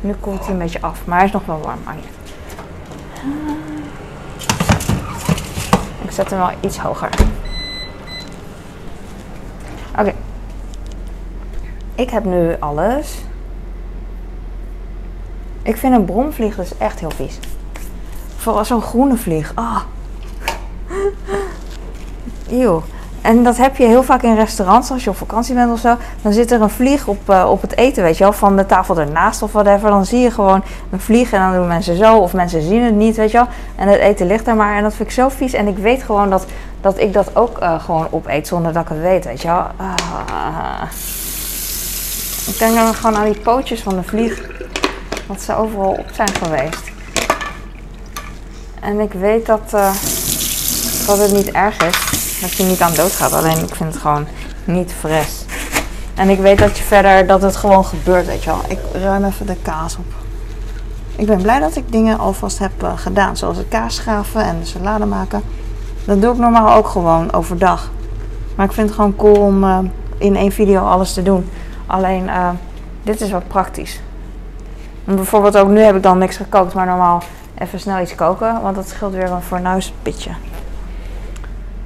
Nu 0.00 0.14
komt 0.20 0.40
hij 0.40 0.52
een 0.52 0.58
beetje 0.58 0.80
af, 0.80 1.06
maar 1.06 1.16
hij 1.16 1.26
is 1.26 1.32
nog 1.32 1.46
wel 1.46 1.60
warm. 1.60 1.78
Niet. 1.94 2.04
Ik 6.02 6.10
zet 6.10 6.30
hem 6.30 6.38
wel 6.38 6.52
iets 6.60 6.78
hoger. 6.78 7.10
Oké. 9.98 10.14
Ik 11.94 12.10
heb 12.10 12.24
nu 12.24 12.56
alles. 12.58 13.18
Ik 15.62 15.76
vind 15.76 15.94
een 15.94 16.04
bromvlieg 16.04 16.56
dus 16.56 16.78
echt 16.78 17.00
heel 17.00 17.10
vies. 17.10 17.38
Vooral 18.36 18.64
zo'n 18.64 18.82
groene 18.82 19.16
vlieg. 19.16 19.52
Ah. 19.54 19.80
Eeuw. 22.48 22.82
En 23.20 23.44
dat 23.44 23.56
heb 23.56 23.76
je 23.76 23.86
heel 23.86 24.02
vaak 24.02 24.22
in 24.22 24.34
restaurants 24.34 24.90
als 24.90 25.04
je 25.04 25.10
op 25.10 25.16
vakantie 25.16 25.54
bent 25.54 25.72
of 25.72 25.78
zo. 25.78 25.96
Dan 26.22 26.32
zit 26.32 26.50
er 26.50 26.60
een 26.60 26.70
vlieg 26.70 27.06
op, 27.06 27.30
uh, 27.30 27.48
op 27.50 27.60
het 27.60 27.76
eten, 27.76 28.02
weet 28.02 28.16
je 28.16 28.24
wel, 28.24 28.32
van 28.32 28.56
de 28.56 28.66
tafel 28.66 28.98
ernaast 28.98 29.42
of 29.42 29.52
whatever. 29.52 29.90
Dan 29.90 30.04
zie 30.04 30.20
je 30.20 30.30
gewoon 30.30 30.62
een 30.90 31.00
vlieg 31.00 31.32
en 31.32 31.40
dan 31.40 31.52
doen 31.52 31.66
mensen 31.66 31.96
zo 31.96 32.16
of 32.16 32.32
mensen 32.32 32.62
zien 32.62 32.82
het 32.82 32.94
niet, 32.94 33.16
weet 33.16 33.30
je 33.30 33.36
wel. 33.36 33.48
En 33.76 33.88
het 33.88 34.00
eten 34.00 34.26
ligt 34.26 34.46
er 34.46 34.56
maar 34.56 34.76
en 34.76 34.82
dat 34.82 34.94
vind 34.94 35.08
ik 35.08 35.14
zo 35.14 35.28
vies. 35.28 35.52
En 35.52 35.66
ik 35.66 35.78
weet 35.78 36.02
gewoon 36.02 36.30
dat 36.30 36.46
dat 36.80 36.98
ik 36.98 37.12
dat 37.12 37.36
ook 37.36 37.62
uh, 37.62 37.80
gewoon 37.80 38.06
opeet 38.10 38.46
zonder 38.46 38.72
dat 38.72 38.82
ik 38.82 38.88
het 38.88 39.00
weet, 39.00 39.24
weet 39.24 39.42
je 39.42 39.48
wel. 39.48 39.66
Ah. 39.76 40.82
Ik 42.46 42.58
denk 42.58 42.74
dan 42.74 42.94
gewoon 42.94 43.16
aan 43.16 43.24
die 43.24 43.40
pootjes 43.40 43.82
van 43.82 43.96
de 43.96 44.02
vlieg, 44.02 44.46
dat 45.26 45.40
ze 45.40 45.56
overal 45.56 45.90
op 45.90 46.06
zijn 46.12 46.28
geweest. 46.28 46.90
En 48.80 49.00
ik 49.00 49.12
weet 49.12 49.46
dat, 49.46 49.72
uh, 49.74 49.94
dat 51.06 51.18
het 51.18 51.32
niet 51.32 51.50
erg 51.50 51.76
is, 51.76 52.15
dat 52.40 52.52
je 52.52 52.64
niet 52.64 52.80
aan 52.80 52.94
dood 52.94 53.12
gaat. 53.12 53.32
Alleen 53.32 53.62
ik 53.62 53.74
vind 53.74 53.92
het 53.92 54.02
gewoon 54.02 54.26
niet 54.64 54.92
fris. 54.98 55.44
En 56.14 56.28
ik 56.28 56.38
weet 56.38 56.58
dat 56.58 56.78
je 56.78 56.82
verder, 56.82 57.26
dat 57.26 57.42
het 57.42 57.56
gewoon 57.56 57.84
gebeurt, 57.84 58.26
weet 58.26 58.44
je 58.44 58.50
wel. 58.50 58.60
Ik 58.68 58.78
ruim 58.92 59.24
even 59.24 59.46
de 59.46 59.56
kaas 59.62 59.96
op. 59.96 60.04
Ik 61.16 61.26
ben 61.26 61.42
blij 61.42 61.60
dat 61.60 61.76
ik 61.76 61.92
dingen 61.92 62.18
alvast 62.18 62.58
heb 62.58 62.82
uh, 62.82 62.92
gedaan, 62.96 63.36
zoals 63.36 63.56
het 63.56 63.68
kaas 63.68 63.94
schaven 63.94 64.42
en 64.42 64.60
de 64.60 64.66
salade 64.66 65.04
maken. 65.04 65.42
Dat 66.04 66.22
doe 66.22 66.32
ik 66.32 66.38
normaal 66.38 66.76
ook 66.76 66.88
gewoon 66.88 67.32
overdag. 67.32 67.90
Maar 68.54 68.66
ik 68.66 68.72
vind 68.72 68.86
het 68.86 68.96
gewoon 68.96 69.16
cool 69.16 69.36
om 69.36 69.64
uh, 69.64 69.78
in 70.18 70.36
één 70.36 70.52
video 70.52 70.84
alles 70.84 71.12
te 71.12 71.22
doen. 71.22 71.50
Alleen, 71.86 72.24
uh, 72.24 72.48
dit 73.02 73.20
is 73.20 73.30
wat 73.30 73.48
praktisch. 73.48 74.00
Bijvoorbeeld 75.04 75.56
ook 75.56 75.68
nu 75.68 75.80
heb 75.80 75.96
ik 75.96 76.02
dan 76.02 76.18
niks 76.18 76.36
gekookt, 76.36 76.74
maar 76.74 76.86
normaal 76.86 77.22
even 77.58 77.80
snel 77.80 78.00
iets 78.00 78.14
koken. 78.14 78.62
Want 78.62 78.76
dat 78.76 78.88
scheelt 78.88 79.12
weer 79.12 79.30
een 79.30 79.42
fornuispitje. 79.42 80.30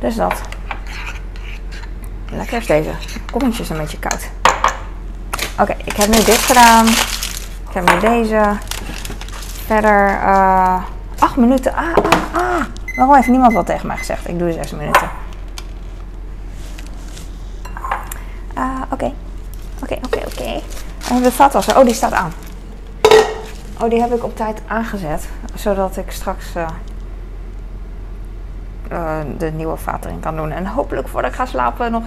Dus 0.01 0.15
dat. 0.15 0.41
Lekker 2.31 2.59
is 2.59 2.67
deze. 2.67 2.91
Kommetjes 3.31 3.69
een 3.69 3.77
beetje 3.77 3.99
koud. 3.99 4.29
Oké, 5.59 5.77
ik 5.85 5.97
heb 5.97 6.09
nu 6.09 6.17
dit 6.17 6.39
gedaan. 6.39 6.87
Ik 7.69 7.75
heb 7.75 7.93
nu 7.93 8.01
deze. 8.01 8.57
Verder 9.67 10.11
uh, 10.11 10.83
acht 11.19 11.37
minuten. 11.37 11.75
Ah, 11.75 11.97
ah, 12.33 12.43
ah. 12.43 12.65
Waarom 12.97 13.15
heeft 13.15 13.29
niemand 13.29 13.53
wat 13.53 13.67
tegen 13.67 13.87
mij 13.87 13.97
gezegd? 13.97 14.29
Ik 14.29 14.39
doe 14.39 14.53
zes 14.53 14.71
minuten. 14.71 15.11
Ah, 18.55 18.83
oké. 18.91 19.13
Oké, 19.83 19.99
oké, 20.05 20.19
oké. 20.27 20.61
En 21.11 21.23
de 21.23 21.33
vaatwasser. 21.33 21.79
Oh, 21.79 21.85
die 21.85 21.95
staat 21.95 22.13
aan. 22.13 22.33
Oh, 23.81 23.91
die 23.91 24.01
heb 24.01 24.15
ik 24.15 24.25
op 24.25 24.37
tijd 24.37 24.61
aangezet. 24.67 25.29
Zodat 25.55 25.97
ik 25.97 26.11
straks 26.11 26.47
uh, 26.57 26.69
uh, 28.92 29.18
de 29.38 29.50
nieuwe 29.50 29.76
vaat 29.76 30.05
erin 30.05 30.20
kan 30.20 30.37
doen. 30.37 30.50
En 30.50 30.66
hopelijk 30.66 31.09
voordat 31.09 31.31
ik 31.31 31.37
ga 31.37 31.46
slapen 31.46 31.92
nog 31.92 32.03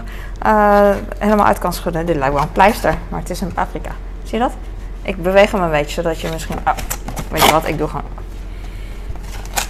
uh, 0.45 0.89
helemaal 1.17 1.45
uit 1.45 1.59
kan 1.59 1.73
schudden. 1.73 2.05
Dit 2.05 2.15
lijkt 2.15 2.33
wel 2.33 2.43
een 2.43 2.51
pleister, 2.51 2.95
maar 3.09 3.19
het 3.19 3.29
is 3.29 3.41
een 3.41 3.53
paprika. 3.53 3.91
Zie 4.23 4.37
je 4.37 4.43
dat? 4.43 4.53
Ik 5.01 5.23
beweeg 5.23 5.51
hem 5.51 5.61
een 5.61 5.71
beetje, 5.71 6.01
zodat 6.01 6.21
je 6.21 6.29
misschien... 6.31 6.57
Oh, 6.57 6.73
weet 7.29 7.45
je 7.45 7.51
wat, 7.51 7.67
ik 7.67 7.77
doe 7.77 7.87
gewoon... 7.87 8.05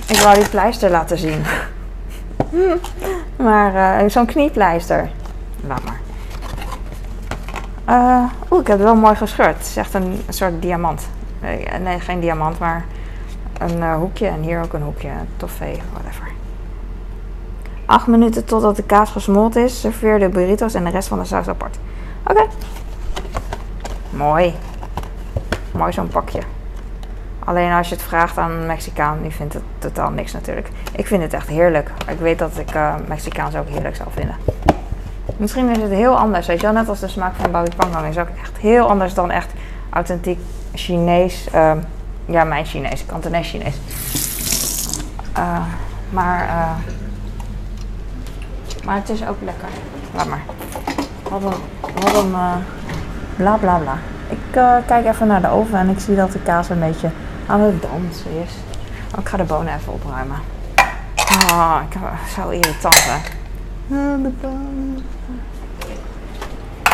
Ik 0.08 0.18
wou 0.18 0.36
die 0.36 0.50
pleister 0.50 0.90
laten 0.90 1.18
zien. 1.18 1.44
maar 3.48 4.02
uh, 4.04 4.10
zo'n 4.10 4.26
kniepleister. 4.26 5.10
Laat 5.68 5.82
maar. 5.84 6.02
Oeh, 8.52 8.62
ik 8.62 8.68
heb 8.68 8.78
het 8.78 8.88
wel 8.88 8.96
mooi 8.96 9.16
gescheurd. 9.16 9.58
Het 9.58 9.66
is 9.66 9.78
echt 9.78 9.94
een, 9.94 10.22
soort 10.30 10.62
diamant. 10.62 11.08
Nee, 11.80 12.00
geen 12.00 12.20
diamant, 12.20 12.60
maar 12.60 12.86
een 13.58 13.94
hoekje. 13.94 14.28
En 14.28 14.42
hier 14.42 14.62
ook 14.64 14.74
een 14.74 14.82
hoekje. 14.82 15.10
Toffee, 15.38 15.82
whatever. 15.92 16.33
8 17.86 18.08
minuten 18.08 18.46
totdat 18.46 18.76
de 18.76 18.84
kaas 18.84 19.10
gesmolten 19.10 19.64
is. 19.64 19.80
Serveer 19.80 20.20
de 20.20 20.30
burritos 20.30 20.74
en 20.74 20.84
de 20.84 20.90
rest 20.90 21.08
van 21.08 21.20
de 21.20 21.26
saus 21.26 21.48
apart. 21.48 21.78
Oké. 22.28 22.46
Mooi. 24.10 24.54
Mooi 25.72 25.92
zo'n 25.94 26.08
pakje. 26.08 26.40
Alleen 27.40 27.72
als 27.72 27.90
je 27.90 27.96
het 27.96 28.04
vraagt 28.04 28.38
aan 28.38 28.52
een 28.52 28.66
Mexicaan, 28.66 29.22
die 29.22 29.32
vindt 29.32 29.54
het 29.54 29.64
totaal 29.80 30.10
niks 30.10 30.32
natuurlijk. 30.32 30.70
Ik 30.96 31.08
vind 31.08 31.22
het 31.22 31.34
echt 31.34 31.48
heerlijk. 31.48 31.92
Ik 32.08 32.20
weet 32.20 32.40
dat 32.40 32.58
ik 32.58 32.76
uh, 32.76 32.96
Mexicaans 33.08 33.56
ook 33.56 33.68
heerlijk 33.68 33.96
zou 33.96 34.10
vinden. 34.14 34.36
Misschien 35.38 35.70
is 35.70 35.78
het 35.78 35.92
heel 35.92 36.18
anders. 36.18 36.48
Weet 36.48 36.60
je 36.60 36.66
wel, 36.66 36.76
net 36.76 36.90
als 36.90 37.00
de 37.00 37.08
smaak 37.08 37.36
van 37.36 37.52
Babi 37.52 37.76
Pangang 37.76 38.08
is 38.08 38.18
ook 38.18 38.28
echt 38.42 38.58
heel 38.58 38.90
anders 38.90 39.14
dan 39.14 39.32
echt 39.32 39.52
authentiek 39.90 40.40
Chinees. 40.74 41.48
Uh, 41.56 41.72
ja, 42.26 42.44
mijn 42.44 42.66
Chinees, 42.66 43.06
Kantones 43.06 43.50
Chinees. 43.50 43.76
Uh, 45.38 45.58
maar, 46.10 46.46
uh, 46.46 46.72
maar 48.86 48.96
het 48.96 49.10
is 49.10 49.28
ook 49.28 49.38
lekker. 49.40 49.68
Laat 50.16 50.28
maar. 50.28 50.44
Wat 51.30 51.42
een, 51.42 51.60
wat 52.02 52.16
een 52.16 52.36
bla 53.36 53.56
bla 53.56 53.78
bla. 53.78 53.98
Ik 54.30 54.62
kijk 54.86 55.06
even 55.06 55.28
naar 55.28 55.42
de 55.42 55.50
oven 55.50 55.80
en 55.80 55.90
ik 55.90 56.00
zie 56.00 56.16
dat 56.16 56.32
de 56.32 56.40
kaas 56.40 56.70
een 56.70 56.80
beetje 56.80 57.10
aan 57.48 57.60
het 57.60 57.82
dansen 57.82 58.32
is. 58.44 58.52
Oh, 59.16 59.20
ik 59.20 59.28
ga 59.28 59.38
de 59.38 59.44
bonen 59.44 59.76
even 59.76 59.94
opruimen. 59.94 60.38
Oh, 61.52 61.78
ik 61.90 61.98
zo 62.36 62.50
irritant 62.50 63.04
hè. 63.04 63.18
Bonen. 64.42 65.06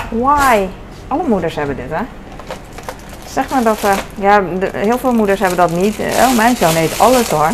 Why? 0.09 0.67
Alle 1.07 1.23
moeders 1.27 1.55
hebben 1.55 1.75
dit 1.75 1.89
hè. 1.89 2.03
Zeg 3.27 3.49
maar 3.49 3.63
dat, 3.63 3.83
uh, 3.83 3.93
ja, 4.15 4.43
heel 4.71 4.97
veel 4.97 5.13
moeders 5.13 5.39
hebben 5.39 5.57
dat 5.57 5.71
niet. 5.71 5.99
Oh, 5.99 6.35
mijn 6.35 6.55
zoon 6.55 6.75
eet 6.75 6.99
alles 6.99 7.29
hoor. 7.29 7.49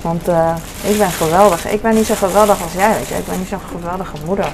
Want 0.00 0.28
uh, 0.28 0.54
ik 0.82 0.98
ben 0.98 1.10
geweldig. 1.10 1.68
Ik 1.68 1.82
ben 1.82 1.94
niet 1.94 2.06
zo 2.06 2.14
geweldig 2.14 2.62
als 2.62 2.72
jij, 2.72 2.94
weet 2.94 3.08
je. 3.08 3.14
Ik 3.14 3.26
ben 3.26 3.38
niet 3.38 3.48
zo'n 3.48 3.60
geweldige 3.80 4.16
moeder. 4.24 4.48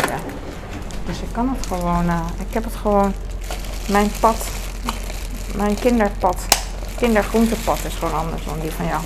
Dus 1.06 1.20
ik 1.20 1.28
kan 1.32 1.54
het 1.56 1.66
gewoon, 1.66 2.04
uh, 2.06 2.20
ik 2.48 2.54
heb 2.54 2.64
het 2.64 2.74
gewoon, 2.74 3.12
mijn 3.88 4.10
pad, 4.20 4.36
mijn 5.56 5.74
kinderpad 5.74 6.46
kindergroentepad 6.96 7.78
is 7.86 7.94
gewoon 7.94 8.18
anders 8.18 8.44
dan 8.44 8.54
die 8.60 8.70
van 8.70 8.86
jou. 8.86 9.02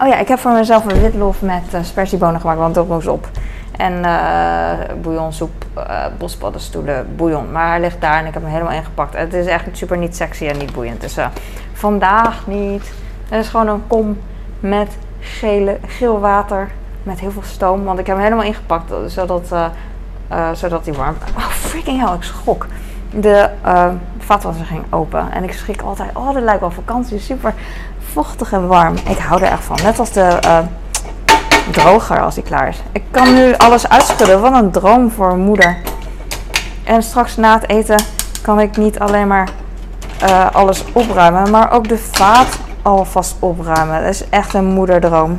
Oh 0.00 0.08
ja, 0.08 0.18
ik 0.18 0.28
heb 0.28 0.38
voor 0.38 0.52
mezelf 0.52 0.84
een 0.84 1.00
witlof 1.00 1.42
met 1.42 1.62
uh, 1.74 1.82
spersiebonen 1.82 2.40
gemaakt, 2.40 2.58
want 2.58 2.74
dat 2.74 2.88
moest 2.88 3.06
op. 3.06 3.28
En 3.76 3.92
uh, 3.92 4.72
bouillonsoep, 5.02 5.64
uh, 5.78 6.06
bospaddenstoelen, 6.18 7.16
bouillon. 7.16 7.52
Maar 7.52 7.68
hij 7.68 7.80
ligt 7.80 8.00
daar 8.00 8.18
en 8.18 8.26
ik 8.26 8.34
heb 8.34 8.42
hem 8.42 8.52
helemaal 8.52 8.72
ingepakt. 8.72 9.16
Het 9.16 9.34
is 9.34 9.46
echt 9.46 9.64
super 9.72 9.98
niet 9.98 10.16
sexy 10.16 10.46
en 10.46 10.58
niet 10.58 10.72
boeiend. 10.72 11.00
Dus 11.00 11.16
vandaag 11.72 12.46
niet. 12.46 12.92
Het 13.34 13.44
is 13.44 13.50
gewoon 13.50 13.68
een 13.68 13.86
kom 13.86 14.18
met 14.60 14.96
gele, 15.20 15.78
geel 15.86 16.20
water 16.20 16.70
met 17.02 17.20
heel 17.20 17.30
veel 17.30 17.42
stoom. 17.42 17.84
Want 17.84 17.98
ik 17.98 18.06
heb 18.06 18.16
hem 18.16 18.24
helemaal 18.24 18.44
ingepakt, 18.44 18.92
zodat, 19.06 19.54
zodat 20.52 20.84
hij 20.84 20.94
warm... 20.94 21.16
Oh, 21.36 21.48
freaking 21.48 22.06
hell, 22.06 22.14
ik 22.14 22.22
schok 22.22 22.66
de 23.10 23.50
uh, 23.66 23.86
vaatwasser 24.18 24.66
ging 24.66 24.84
open. 24.90 25.32
En 25.32 25.44
ik 25.44 25.52
schrik 25.52 25.82
altijd, 25.82 26.10
oh, 26.14 26.34
dit 26.34 26.42
lijkt 26.42 26.60
wel 26.60 26.70
vakantie. 26.70 27.18
Super 27.18 27.54
vochtig 28.12 28.52
en 28.52 28.66
warm. 28.66 28.94
Ik 29.08 29.18
hou 29.18 29.42
er 29.42 29.50
echt 29.50 29.64
van. 29.64 29.78
Net 29.82 29.98
als 29.98 30.10
de 30.10 30.38
uh, 30.44 30.58
droger 31.70 32.20
als 32.20 32.34
die 32.34 32.44
klaar 32.44 32.68
is. 32.68 32.82
Ik 32.92 33.02
kan 33.10 33.34
nu 33.34 33.54
alles 33.56 33.88
uitschudden. 33.88 34.40
Wat 34.40 34.54
een 34.54 34.70
droom 34.70 35.10
voor 35.10 35.36
moeder. 35.36 35.76
En 36.84 37.02
straks 37.02 37.36
na 37.36 37.54
het 37.54 37.68
eten 37.68 38.04
kan 38.42 38.60
ik 38.60 38.76
niet 38.76 38.98
alleen 38.98 39.26
maar 39.26 39.48
uh, 40.22 40.50
alles 40.52 40.84
opruimen, 40.92 41.50
maar 41.50 41.72
ook 41.72 41.88
de 41.88 41.98
vaat 41.98 42.58
alvast 42.84 43.36
opruimen. 43.38 44.02
Dat 44.02 44.10
is 44.10 44.28
echt 44.28 44.54
een 44.54 44.64
moederdroom. 44.64 45.38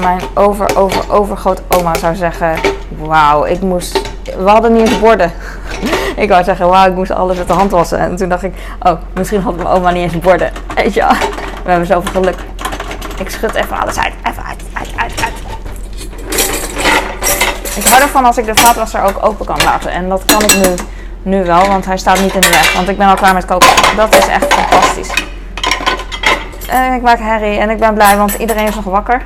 Mijn 0.00 0.20
over, 0.34 0.76
over, 0.76 1.12
overgroot 1.12 1.62
oma 1.68 1.94
zou 1.94 2.14
zeggen: 2.14 2.54
Wauw, 2.98 3.44
ik 3.44 3.60
moest. 3.60 4.00
We 4.36 4.50
hadden 4.50 4.72
niet 4.72 4.88
eens 4.88 4.98
borden. 4.98 5.32
ik 6.16 6.28
wou 6.28 6.44
zeggen: 6.44 6.68
Wauw, 6.68 6.88
ik 6.88 6.94
moest 6.94 7.10
alles 7.10 7.38
uit 7.38 7.46
de 7.46 7.52
hand 7.52 7.70
wassen. 7.70 7.98
En 7.98 8.16
toen 8.16 8.28
dacht 8.28 8.42
ik: 8.42 8.54
Oh, 8.82 9.00
misschien 9.14 9.40
had 9.40 9.56
mijn 9.56 9.68
oma 9.68 9.90
niet 9.90 10.02
eens 10.02 10.18
borden. 10.18 10.52
Weet 10.74 10.94
je, 10.94 11.06
we 11.64 11.70
hebben 11.70 11.86
zoveel 11.86 12.12
geluk. 12.12 12.36
Ik 13.18 13.30
schud 13.30 13.54
even 13.54 13.80
alles 13.80 13.98
uit. 13.98 14.12
Even 14.24 14.44
uit, 14.44 14.62
uit, 14.72 14.88
uit, 14.96 15.12
uit. 15.22 15.32
Ik 17.76 17.86
hou 17.86 18.02
ervan 18.02 18.24
als 18.24 18.38
ik 18.38 18.46
de 18.46 18.54
vaatwasser 18.54 19.02
ook 19.02 19.26
open 19.26 19.46
kan 19.46 19.62
laten. 19.64 19.92
En 19.92 20.08
dat 20.08 20.24
kan 20.24 20.42
ik 20.42 20.56
nu, 20.56 20.74
nu 21.22 21.44
wel, 21.44 21.66
want 21.66 21.84
hij 21.84 21.98
staat 21.98 22.20
niet 22.20 22.34
in 22.34 22.40
de 22.40 22.48
weg. 22.48 22.74
Want 22.74 22.88
ik 22.88 22.98
ben 22.98 23.08
al 23.08 23.14
klaar 23.14 23.34
met 23.34 23.44
koken. 23.44 23.68
Dat 23.96 24.16
is 24.16 24.26
echt 24.26 24.54
fantastisch. 24.54 25.24
En 26.68 26.92
ik 26.92 27.02
maak 27.02 27.18
herrie 27.18 27.58
en 27.58 27.70
ik 27.70 27.78
ben 27.78 27.94
blij, 27.94 28.16
want 28.16 28.34
iedereen 28.34 28.66
is 28.66 28.74
nog 28.74 28.84
wakker 28.84 29.22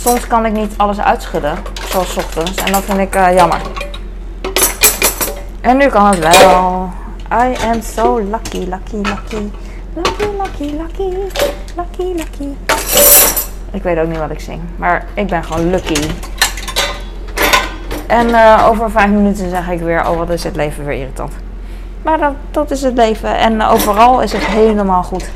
soms 0.00 0.26
kan 0.26 0.46
ik 0.46 0.52
niet 0.52 0.72
alles 0.76 1.00
uitschudden, 1.00 1.58
zoals 1.88 2.16
ochtends. 2.16 2.54
En 2.54 2.72
dat 2.72 2.82
vind 2.84 2.98
ik 2.98 3.16
uh, 3.16 3.34
jammer. 3.34 3.60
En 5.60 5.76
nu 5.76 5.86
kan 5.86 6.06
het 6.06 6.18
wel. 6.18 6.90
I 7.32 7.56
am 7.66 7.82
so 7.82 8.20
lucky, 8.20 8.58
lucky, 8.58 8.96
lucky. 8.96 9.50
Lucky, 9.94 10.24
lucky, 10.42 10.76
lucky. 10.76 11.16
Lucky, 11.76 12.16
lucky. 12.16 12.48
Ik 13.70 13.82
weet 13.82 13.98
ook 13.98 14.08
niet 14.08 14.18
wat 14.18 14.30
ik 14.30 14.40
zing. 14.40 14.60
Maar 14.76 15.06
ik 15.14 15.26
ben 15.26 15.44
gewoon 15.44 15.70
lucky. 15.70 16.10
En 18.10 18.28
uh, 18.28 18.66
over 18.70 18.90
vijf 18.90 19.10
minuten 19.10 19.50
zeg 19.50 19.68
ik 19.68 19.80
weer, 19.80 20.08
oh 20.08 20.18
wat 20.18 20.30
is 20.30 20.44
het 20.44 20.56
leven 20.56 20.84
weer 20.84 20.98
irritant. 20.98 21.32
Maar 22.02 22.18
dat, 22.18 22.32
dat 22.50 22.70
is 22.70 22.82
het 22.82 22.94
leven. 22.94 23.38
En 23.38 23.62
overal 23.62 24.22
is 24.22 24.32
het 24.32 24.44
helemaal 24.44 25.02
goed. 25.02 25.30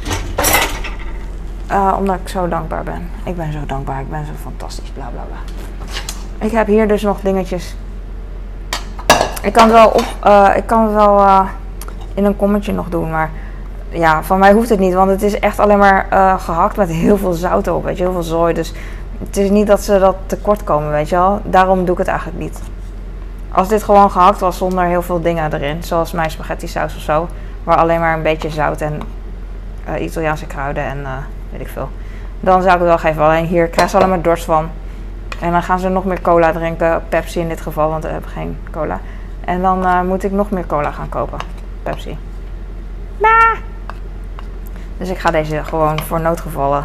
Uh, 1.71 1.95
omdat 1.99 2.17
ik 2.23 2.29
zo 2.29 2.49
dankbaar 2.49 2.83
ben. 2.83 3.11
Ik 3.25 3.37
ben 3.37 3.53
zo 3.53 3.59
dankbaar. 3.67 4.01
Ik 4.01 4.11
ben 4.11 4.27
zo 4.27 4.33
fantastisch. 4.43 4.89
Bla 4.89 5.11
bla 5.13 5.23
bla. 5.23 5.37
Ik 6.47 6.53
heb 6.53 6.67
hier 6.67 6.89
dus 6.89 7.03
nog 7.03 7.21
dingetjes. 7.21 7.75
Ik 9.43 9.53
kan 9.53 9.63
het 9.63 9.73
wel, 9.73 9.89
op, 9.89 10.05
uh, 10.27 10.49
ik 10.57 10.67
kan 10.67 10.83
het 10.83 10.93
wel 10.93 11.47
in 12.15 12.25
een 12.25 12.37
kommetje 12.37 12.73
nog 12.73 12.89
doen. 12.89 13.11
Maar 13.11 13.31
ja, 13.89 14.23
van 14.23 14.39
mij 14.39 14.53
hoeft 14.53 14.69
het 14.69 14.79
niet, 14.79 14.95
want 14.95 15.11
het 15.11 15.23
is 15.23 15.39
echt 15.39 15.59
alleen 15.59 15.79
maar 15.79 16.07
gehakt 16.41 16.77
met 16.77 16.89
heel 16.89 17.17
veel 17.17 17.33
zout 17.33 17.69
op, 17.69 17.85
weet 17.85 17.97
je, 17.97 18.03
heel 18.03 18.13
veel 18.13 18.23
zooi. 18.23 18.55
Dus 18.55 18.73
het 19.19 19.37
is 19.37 19.51
niet 19.51 19.67
dat 19.67 19.81
ze 19.81 19.99
dat 19.99 20.17
tekort 20.27 20.65
komen, 20.65 20.91
weet 20.91 21.09
je 21.09 21.17
wel. 21.17 21.41
Daarom 21.45 21.85
doe 21.85 21.93
ik 21.93 21.99
het 21.99 22.09
eigenlijk 22.09 22.39
niet. 22.39 22.61
Als 23.53 23.69
dit 23.69 23.83
gewoon 23.83 24.11
gehakt 24.11 24.41
was 24.41 24.57
zonder 24.57 24.85
heel 24.85 25.03
veel 25.03 25.21
dingen 25.21 25.53
erin, 25.53 25.83
zoals 25.83 26.13
mijn 26.13 26.31
spaghetti 26.31 26.69
saus 26.69 26.97
of 26.97 27.01
zo, 27.03 27.29
waar 27.65 27.77
alleen 27.77 28.01
maar 28.01 28.17
een 28.17 28.23
beetje 28.23 28.51
zout 28.51 28.81
en 28.81 29.01
uh, 29.89 30.03
Italiaanse 30.03 30.47
kruiden 30.47 30.85
en 30.85 30.99
uh, 30.99 31.11
weet 31.51 31.61
ik 31.61 31.69
veel, 31.69 31.89
dan 32.41 32.63
zou 32.63 32.75
ik 32.75 32.79
het 32.79 32.89
wel 32.89 32.99
geven. 32.99 33.23
Alleen 33.23 33.47
hier 33.47 33.69
krijgen 33.69 33.91
ze 33.91 33.97
alleen 33.97 34.09
maar 34.09 34.23
dorst 34.23 34.45
van. 34.45 34.69
En 35.41 35.53
dan 35.53 35.63
gaan 35.63 35.79
ze 35.79 35.89
nog 35.89 36.05
meer 36.05 36.21
cola 36.21 36.53
drinken, 36.53 37.03
Pepsi 37.09 37.41
in 37.41 37.49
dit 37.49 37.61
geval, 37.61 37.91
want 37.91 38.05
we 38.05 38.11
hebben 38.11 38.31
geen 38.31 38.59
cola. 38.71 39.01
En 39.45 39.63
dan 39.63 39.83
uh, 39.83 40.01
moet 40.01 40.25
ik 40.25 40.33
nog 40.33 40.51
meer 40.51 40.67
cola 40.67 40.91
gaan 40.91 41.09
kopen, 41.09 41.39
Pepsi. 41.83 42.19
Nah. 43.19 43.57
Dus 44.99 45.09
ik 45.09 45.19
ga 45.19 45.31
deze 45.31 45.65
gewoon 45.65 46.01
voor 46.01 46.21
noodgevallen 46.21 46.85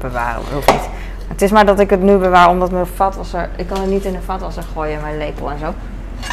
bewaren, 0.00 0.40
dat 0.42 0.52
hoeft 0.52 0.72
niet. 0.72 0.88
Het 1.28 1.42
is 1.42 1.50
maar 1.50 1.66
dat 1.66 1.80
ik 1.80 1.90
het 1.90 2.02
nu 2.02 2.16
bewaar, 2.16 2.48
omdat 2.48 2.70
mijn 2.70 2.86
vatwasser... 2.86 3.50
Ik 3.56 3.66
kan 3.66 3.80
het 3.80 3.90
niet 3.90 4.04
in 4.04 4.12
de 4.12 4.22
vatwasser 4.22 4.62
gooien, 4.72 5.00
mijn 5.00 5.18
lepel 5.18 5.50
en 5.50 5.58
zo. 5.58 5.74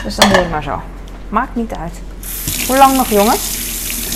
Dus 0.03 0.15
dan 0.15 0.29
doe 0.29 0.37
ik 0.37 0.49
maar 0.49 0.63
zo. 0.63 0.81
Maakt 1.29 1.55
niet 1.55 1.75
uit. 1.75 2.01
Hoe 2.67 2.77
lang 2.77 2.95
nog, 2.95 3.07
jongens? 3.07 3.57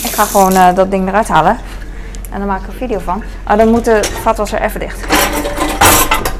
Ik 0.03 0.11
ga 0.11 0.23
gewoon 0.25 0.53
uh, 0.53 0.73
dat 0.75 0.91
ding 0.91 1.07
eruit 1.07 1.27
halen. 1.27 1.57
En 2.31 2.39
dan 2.39 2.47
maak 2.47 2.61
ik 2.61 2.67
een 2.67 2.73
video 2.73 2.99
van. 2.99 3.23
Oh, 3.49 3.57
dan 3.57 3.69
moet 3.69 3.85
de 3.85 4.03
vatwasser 4.21 4.61
even 4.61 4.79
dicht. 4.79 5.05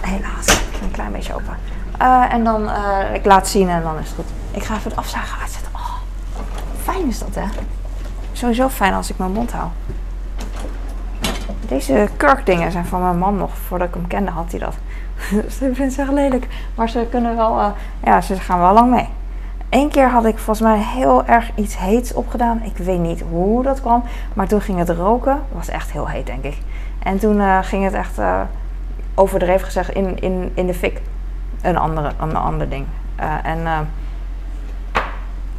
Helaas. 0.02 0.48
Een 0.82 0.92
klein 0.92 1.12
beetje 1.12 1.34
open. 1.34 1.58
Uh, 2.02 2.34
en 2.34 2.44
dan, 2.44 2.64
uh, 2.64 3.14
ik 3.14 3.26
laat 3.26 3.48
zien 3.48 3.70
en 3.70 3.82
dan 3.82 3.98
is 3.98 4.08
het 4.08 4.16
goed. 4.16 4.26
Ik 4.52 4.64
ga 4.64 4.76
even 4.76 4.90
het 4.90 5.00
afzagen 5.00 5.40
uitzetten. 5.42 5.72
Oh, 5.74 5.94
fijn 6.84 7.08
is 7.08 7.20
dat, 7.20 7.36
hè? 7.36 7.44
Sowieso 8.32 8.70
fijn 8.70 8.94
als 8.94 9.10
ik 9.10 9.18
mijn 9.18 9.32
mond 9.32 9.52
hou. 9.52 9.68
Deze 11.70 12.08
kurkdingen 12.18 12.72
zijn 12.72 12.86
van 12.86 13.02
mijn 13.02 13.18
man 13.18 13.38
nog. 13.38 13.58
Voordat 13.58 13.88
ik 13.88 13.94
hem 13.94 14.08
kende 14.08 14.32
had 14.32 14.52
hij 14.52 14.60
dat. 14.60 14.76
dus 15.44 15.62
ik 15.62 15.76
vind 15.76 15.94
ze 15.94 16.02
echt 16.02 16.12
lelijk. 16.12 16.48
Maar 16.76 16.90
ze 16.90 17.08
kunnen 17.10 17.36
wel, 17.36 17.60
uh, 17.60 17.68
ja, 18.04 18.22
ze 18.22 18.36
gaan 18.36 18.60
wel 18.60 18.74
lang 18.74 18.92
mee. 18.92 19.08
Eén 19.70 19.90
keer 19.90 20.10
had 20.10 20.26
ik 20.26 20.38
volgens 20.38 20.68
mij 20.68 20.80
heel 20.80 21.26
erg 21.26 21.52
iets 21.56 21.78
heets 21.78 22.14
opgedaan. 22.14 22.62
Ik 22.64 22.78
weet 22.78 23.00
niet 23.00 23.24
hoe 23.30 23.64
dat 23.64 23.82
kwam. 23.82 24.04
Maar 24.34 24.48
toen 24.48 24.62
ging 24.62 24.78
het 24.78 24.90
roken. 24.90 25.42
Was 25.52 25.70
echt 25.70 25.92
heel 25.92 26.08
heet, 26.08 26.26
denk 26.26 26.44
ik. 26.44 26.58
En 27.04 27.20
toen 27.20 27.36
uh, 27.36 27.60
ging 27.62 27.84
het 27.84 27.94
echt 27.94 28.20
uh, 28.20 28.42
overdreven 29.16 29.66
gezegd 29.66 29.90
in, 29.90 30.20
in, 30.20 30.52
in 30.54 30.68
de 30.68 30.74
fik. 30.74 31.02
Een, 31.62 31.78
andere, 31.78 32.12
een 32.20 32.36
ander 32.36 32.70
ding. 32.70 32.86
en 33.44 33.88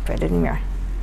ik 0.03 0.07
weet 0.07 0.21
het 0.21 0.31
niet 0.31 0.41
meer 0.41 0.59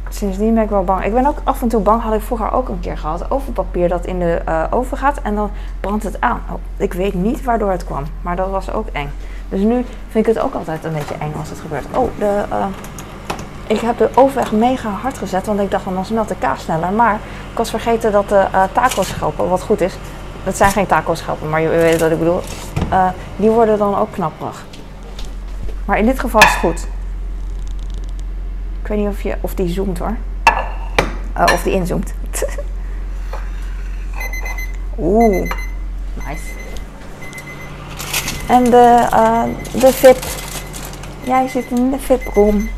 sindsdien 0.09 0.53
ben 0.53 0.63
ik 0.63 0.69
wel 0.69 0.83
bang. 0.83 1.03
Ik 1.03 1.13
ben 1.13 1.25
ook 1.25 1.37
af 1.43 1.61
en 1.61 1.67
toe 1.67 1.81
bang, 1.81 2.01
had 2.01 2.13
ik 2.13 2.21
vroeger 2.21 2.51
ook 2.51 2.69
een 2.69 2.79
keer 2.79 2.97
gehad, 2.97 3.31
over 3.31 3.51
papier 3.51 3.89
dat 3.89 4.05
in 4.05 4.19
de 4.19 4.41
uh, 4.47 4.63
oven 4.69 4.97
gaat 4.97 5.21
en 5.21 5.35
dan 5.35 5.51
brandt 5.79 6.03
het 6.03 6.21
aan. 6.21 6.41
Oh, 6.51 6.59
ik 6.77 6.93
weet 6.93 7.13
niet 7.13 7.43
waardoor 7.43 7.71
het 7.71 7.85
kwam, 7.85 8.03
maar 8.21 8.35
dat 8.35 8.49
was 8.49 8.71
ook 8.71 8.87
eng. 8.91 9.09
Dus 9.49 9.59
nu 9.59 9.85
vind 10.09 10.27
ik 10.27 10.35
het 10.35 10.43
ook 10.43 10.53
altijd 10.53 10.83
een 10.83 10.93
beetje 10.93 11.15
eng 11.19 11.33
als 11.39 11.49
het 11.49 11.59
gebeurt. 11.59 11.85
Oh, 11.95 12.09
de, 12.19 12.43
uh, 12.51 12.65
ik 13.67 13.79
heb 13.79 13.97
de 13.97 14.09
oven 14.15 14.41
echt 14.41 14.51
mega 14.51 14.89
hard 14.89 15.17
gezet, 15.17 15.45
want 15.45 15.59
ik 15.59 15.71
dacht 15.71 15.83
van 15.83 15.93
dan 15.93 16.05
smelt 16.05 16.27
de 16.27 16.35
kaas 16.35 16.61
sneller. 16.61 16.91
Maar 16.91 17.19
ik 17.51 17.57
was 17.57 17.69
vergeten 17.69 18.11
dat 18.11 18.29
de 18.29 18.45
uh, 18.53 19.49
wat 19.49 19.61
goed 19.61 19.81
is, 19.81 19.97
dat 20.43 20.57
zijn 20.57 20.71
geen 20.71 20.85
taco-schelpen, 20.85 21.49
maar 21.49 21.61
je 21.61 21.67
weet 21.67 22.01
wat 22.01 22.11
ik 22.11 22.19
bedoel, 22.19 22.41
die 23.35 23.49
worden 23.49 23.77
dan 23.77 23.97
ook 23.97 24.11
knapperig. 24.11 24.65
Maar 25.85 25.97
in 25.97 26.05
dit 26.05 26.19
geval 26.19 26.41
is 26.41 26.47
het 26.49 26.59
goed. 26.59 26.87
Ik 28.87 28.93
weet 28.93 29.05
niet 29.05 29.13
of, 29.13 29.21
je, 29.21 29.37
of 29.41 29.53
die 29.53 29.69
zoomt 29.69 29.97
hoor. 29.97 30.17
Uh, 31.37 31.43
of 31.53 31.63
die 31.63 31.73
inzoomt. 31.73 32.13
Oeh, 34.99 35.51
nice. 36.13 36.43
En 38.47 38.63
de, 38.63 39.07
uh, 39.13 39.43
de 39.81 39.93
VIP. 39.93 40.25
Jij 41.23 41.47
zit 41.47 41.65
in 41.69 41.91
de 41.91 41.99
VIP-room. 41.99 42.69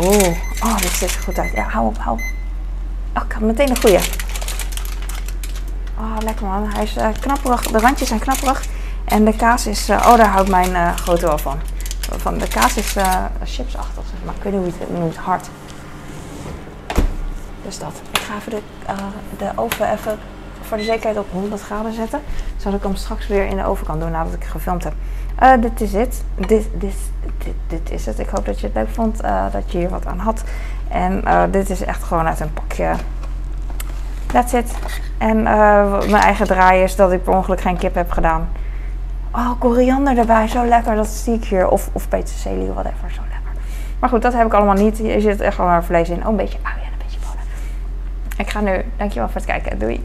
Oeh, 0.00 0.36
oh, 0.62 0.76
dit 0.76 0.90
ziet 0.90 1.14
er 1.14 1.22
goed 1.24 1.38
uit. 1.38 1.52
Ja, 1.54 1.68
hou 1.68 1.86
op, 1.86 1.98
hou 1.98 2.16
op. 2.16 2.22
Oh, 3.16 3.22
ik 3.26 3.32
had 3.32 3.42
meteen 3.42 3.70
een 3.70 3.80
goeie. 3.80 3.98
Oh, 5.98 6.16
lekker 6.24 6.46
man. 6.46 6.72
Hij 6.72 6.82
is 6.82 6.96
uh, 6.96 7.08
knapperig. 7.20 7.62
De 7.62 7.78
randjes 7.78 8.08
zijn 8.08 8.20
knapperig. 8.20 8.64
En 9.04 9.24
de 9.24 9.36
kaas 9.36 9.66
is... 9.66 9.90
Uh, 9.90 9.96
oh, 9.96 10.16
daar 10.16 10.28
houdt 10.28 10.48
mijn 10.48 10.98
grote 10.98 11.26
wel 11.26 11.38
van 11.38 11.73
van 12.16 12.38
de 12.38 12.48
kaas 12.48 12.76
is 12.76 12.96
uh, 12.96 13.24
chipsachtig, 13.44 14.02
zeg 14.10 14.24
maar. 14.24 14.34
Ik 14.34 14.42
weet 14.42 14.64
niet 14.64 14.74
hoe 14.88 15.12
hard. 15.24 15.48
Dus 17.62 17.78
dat. 17.78 17.92
Ik 18.10 18.18
ga 18.18 18.36
even 18.36 18.50
de, 18.50 18.60
uh, 18.90 18.96
de 19.38 19.50
oven 19.54 19.92
even 19.92 20.18
voor 20.60 20.76
de 20.76 20.82
zekerheid 20.82 21.18
op 21.18 21.26
100 21.30 21.62
graden 21.62 21.92
zetten. 21.92 22.20
Zodat 22.56 22.78
ik 22.78 22.82
hem 22.82 22.96
straks 22.96 23.26
weer 23.26 23.46
in 23.46 23.56
de 23.56 23.64
oven 23.64 23.86
kan 23.86 23.98
doen 23.98 24.10
nadat 24.10 24.34
ik 24.34 24.44
gefilmd 24.44 24.84
heb. 24.84 24.92
Uh, 25.42 25.52
dit 25.60 25.80
is 25.80 25.92
het. 25.92 26.24
Dit, 26.34 26.68
dit, 26.78 26.96
dit, 27.38 27.54
dit, 27.66 27.90
is 27.90 28.06
het. 28.06 28.18
Ik 28.18 28.28
hoop 28.28 28.46
dat 28.46 28.60
je 28.60 28.66
het 28.66 28.74
leuk 28.74 28.90
vond. 28.90 29.20
dat 29.52 29.72
je 29.72 29.78
hier 29.78 29.88
wat 29.88 30.06
aan 30.06 30.18
had. 30.18 30.42
En 30.88 31.24
dit 31.50 31.70
is 31.70 31.80
echt 31.80 32.02
gewoon 32.02 32.26
uit 32.26 32.40
een 32.40 32.52
pakje. 32.52 32.94
That's 34.26 34.52
it. 34.52 34.74
En 35.18 35.42
mijn 35.42 36.14
eigen 36.14 36.46
draai 36.46 36.82
is 36.82 36.96
dat 36.96 37.12
ik 37.12 37.22
per 37.22 37.32
ongeluk 37.32 37.60
geen 37.60 37.78
kip 37.78 37.94
heb 37.94 38.10
gedaan. 38.10 38.48
Oh, 39.36 39.50
koriander 39.58 40.18
erbij, 40.18 40.48
zo 40.48 40.64
lekker. 40.64 40.94
Dat 40.94 41.06
zie 41.06 41.34
ik 41.34 41.44
hier. 41.44 41.68
Of, 41.68 41.90
of 41.92 42.08
peterselie, 42.08 42.72
whatever, 42.72 43.10
zo 43.10 43.20
lekker. 43.20 43.62
Maar 43.98 44.08
goed, 44.08 44.22
dat 44.22 44.32
heb 44.32 44.46
ik 44.46 44.52
allemaal 44.52 44.74
niet. 44.74 44.98
Hier 44.98 45.20
zit 45.20 45.40
echt 45.40 45.56
wel 45.56 45.66
maar 45.66 45.84
vlees 45.84 46.08
in. 46.08 46.22
Oh, 46.22 46.28
een 46.28 46.36
beetje 46.36 46.58
ui 46.62 46.74
en 46.74 46.92
een 46.92 46.98
beetje 46.98 47.18
bonen. 47.20 47.44
Ik 48.36 48.50
ga 48.50 48.60
nu. 48.60 48.84
Dankjewel 48.96 49.28
voor 49.28 49.40
het 49.40 49.50
kijken. 49.50 49.78
Doei. 49.78 50.04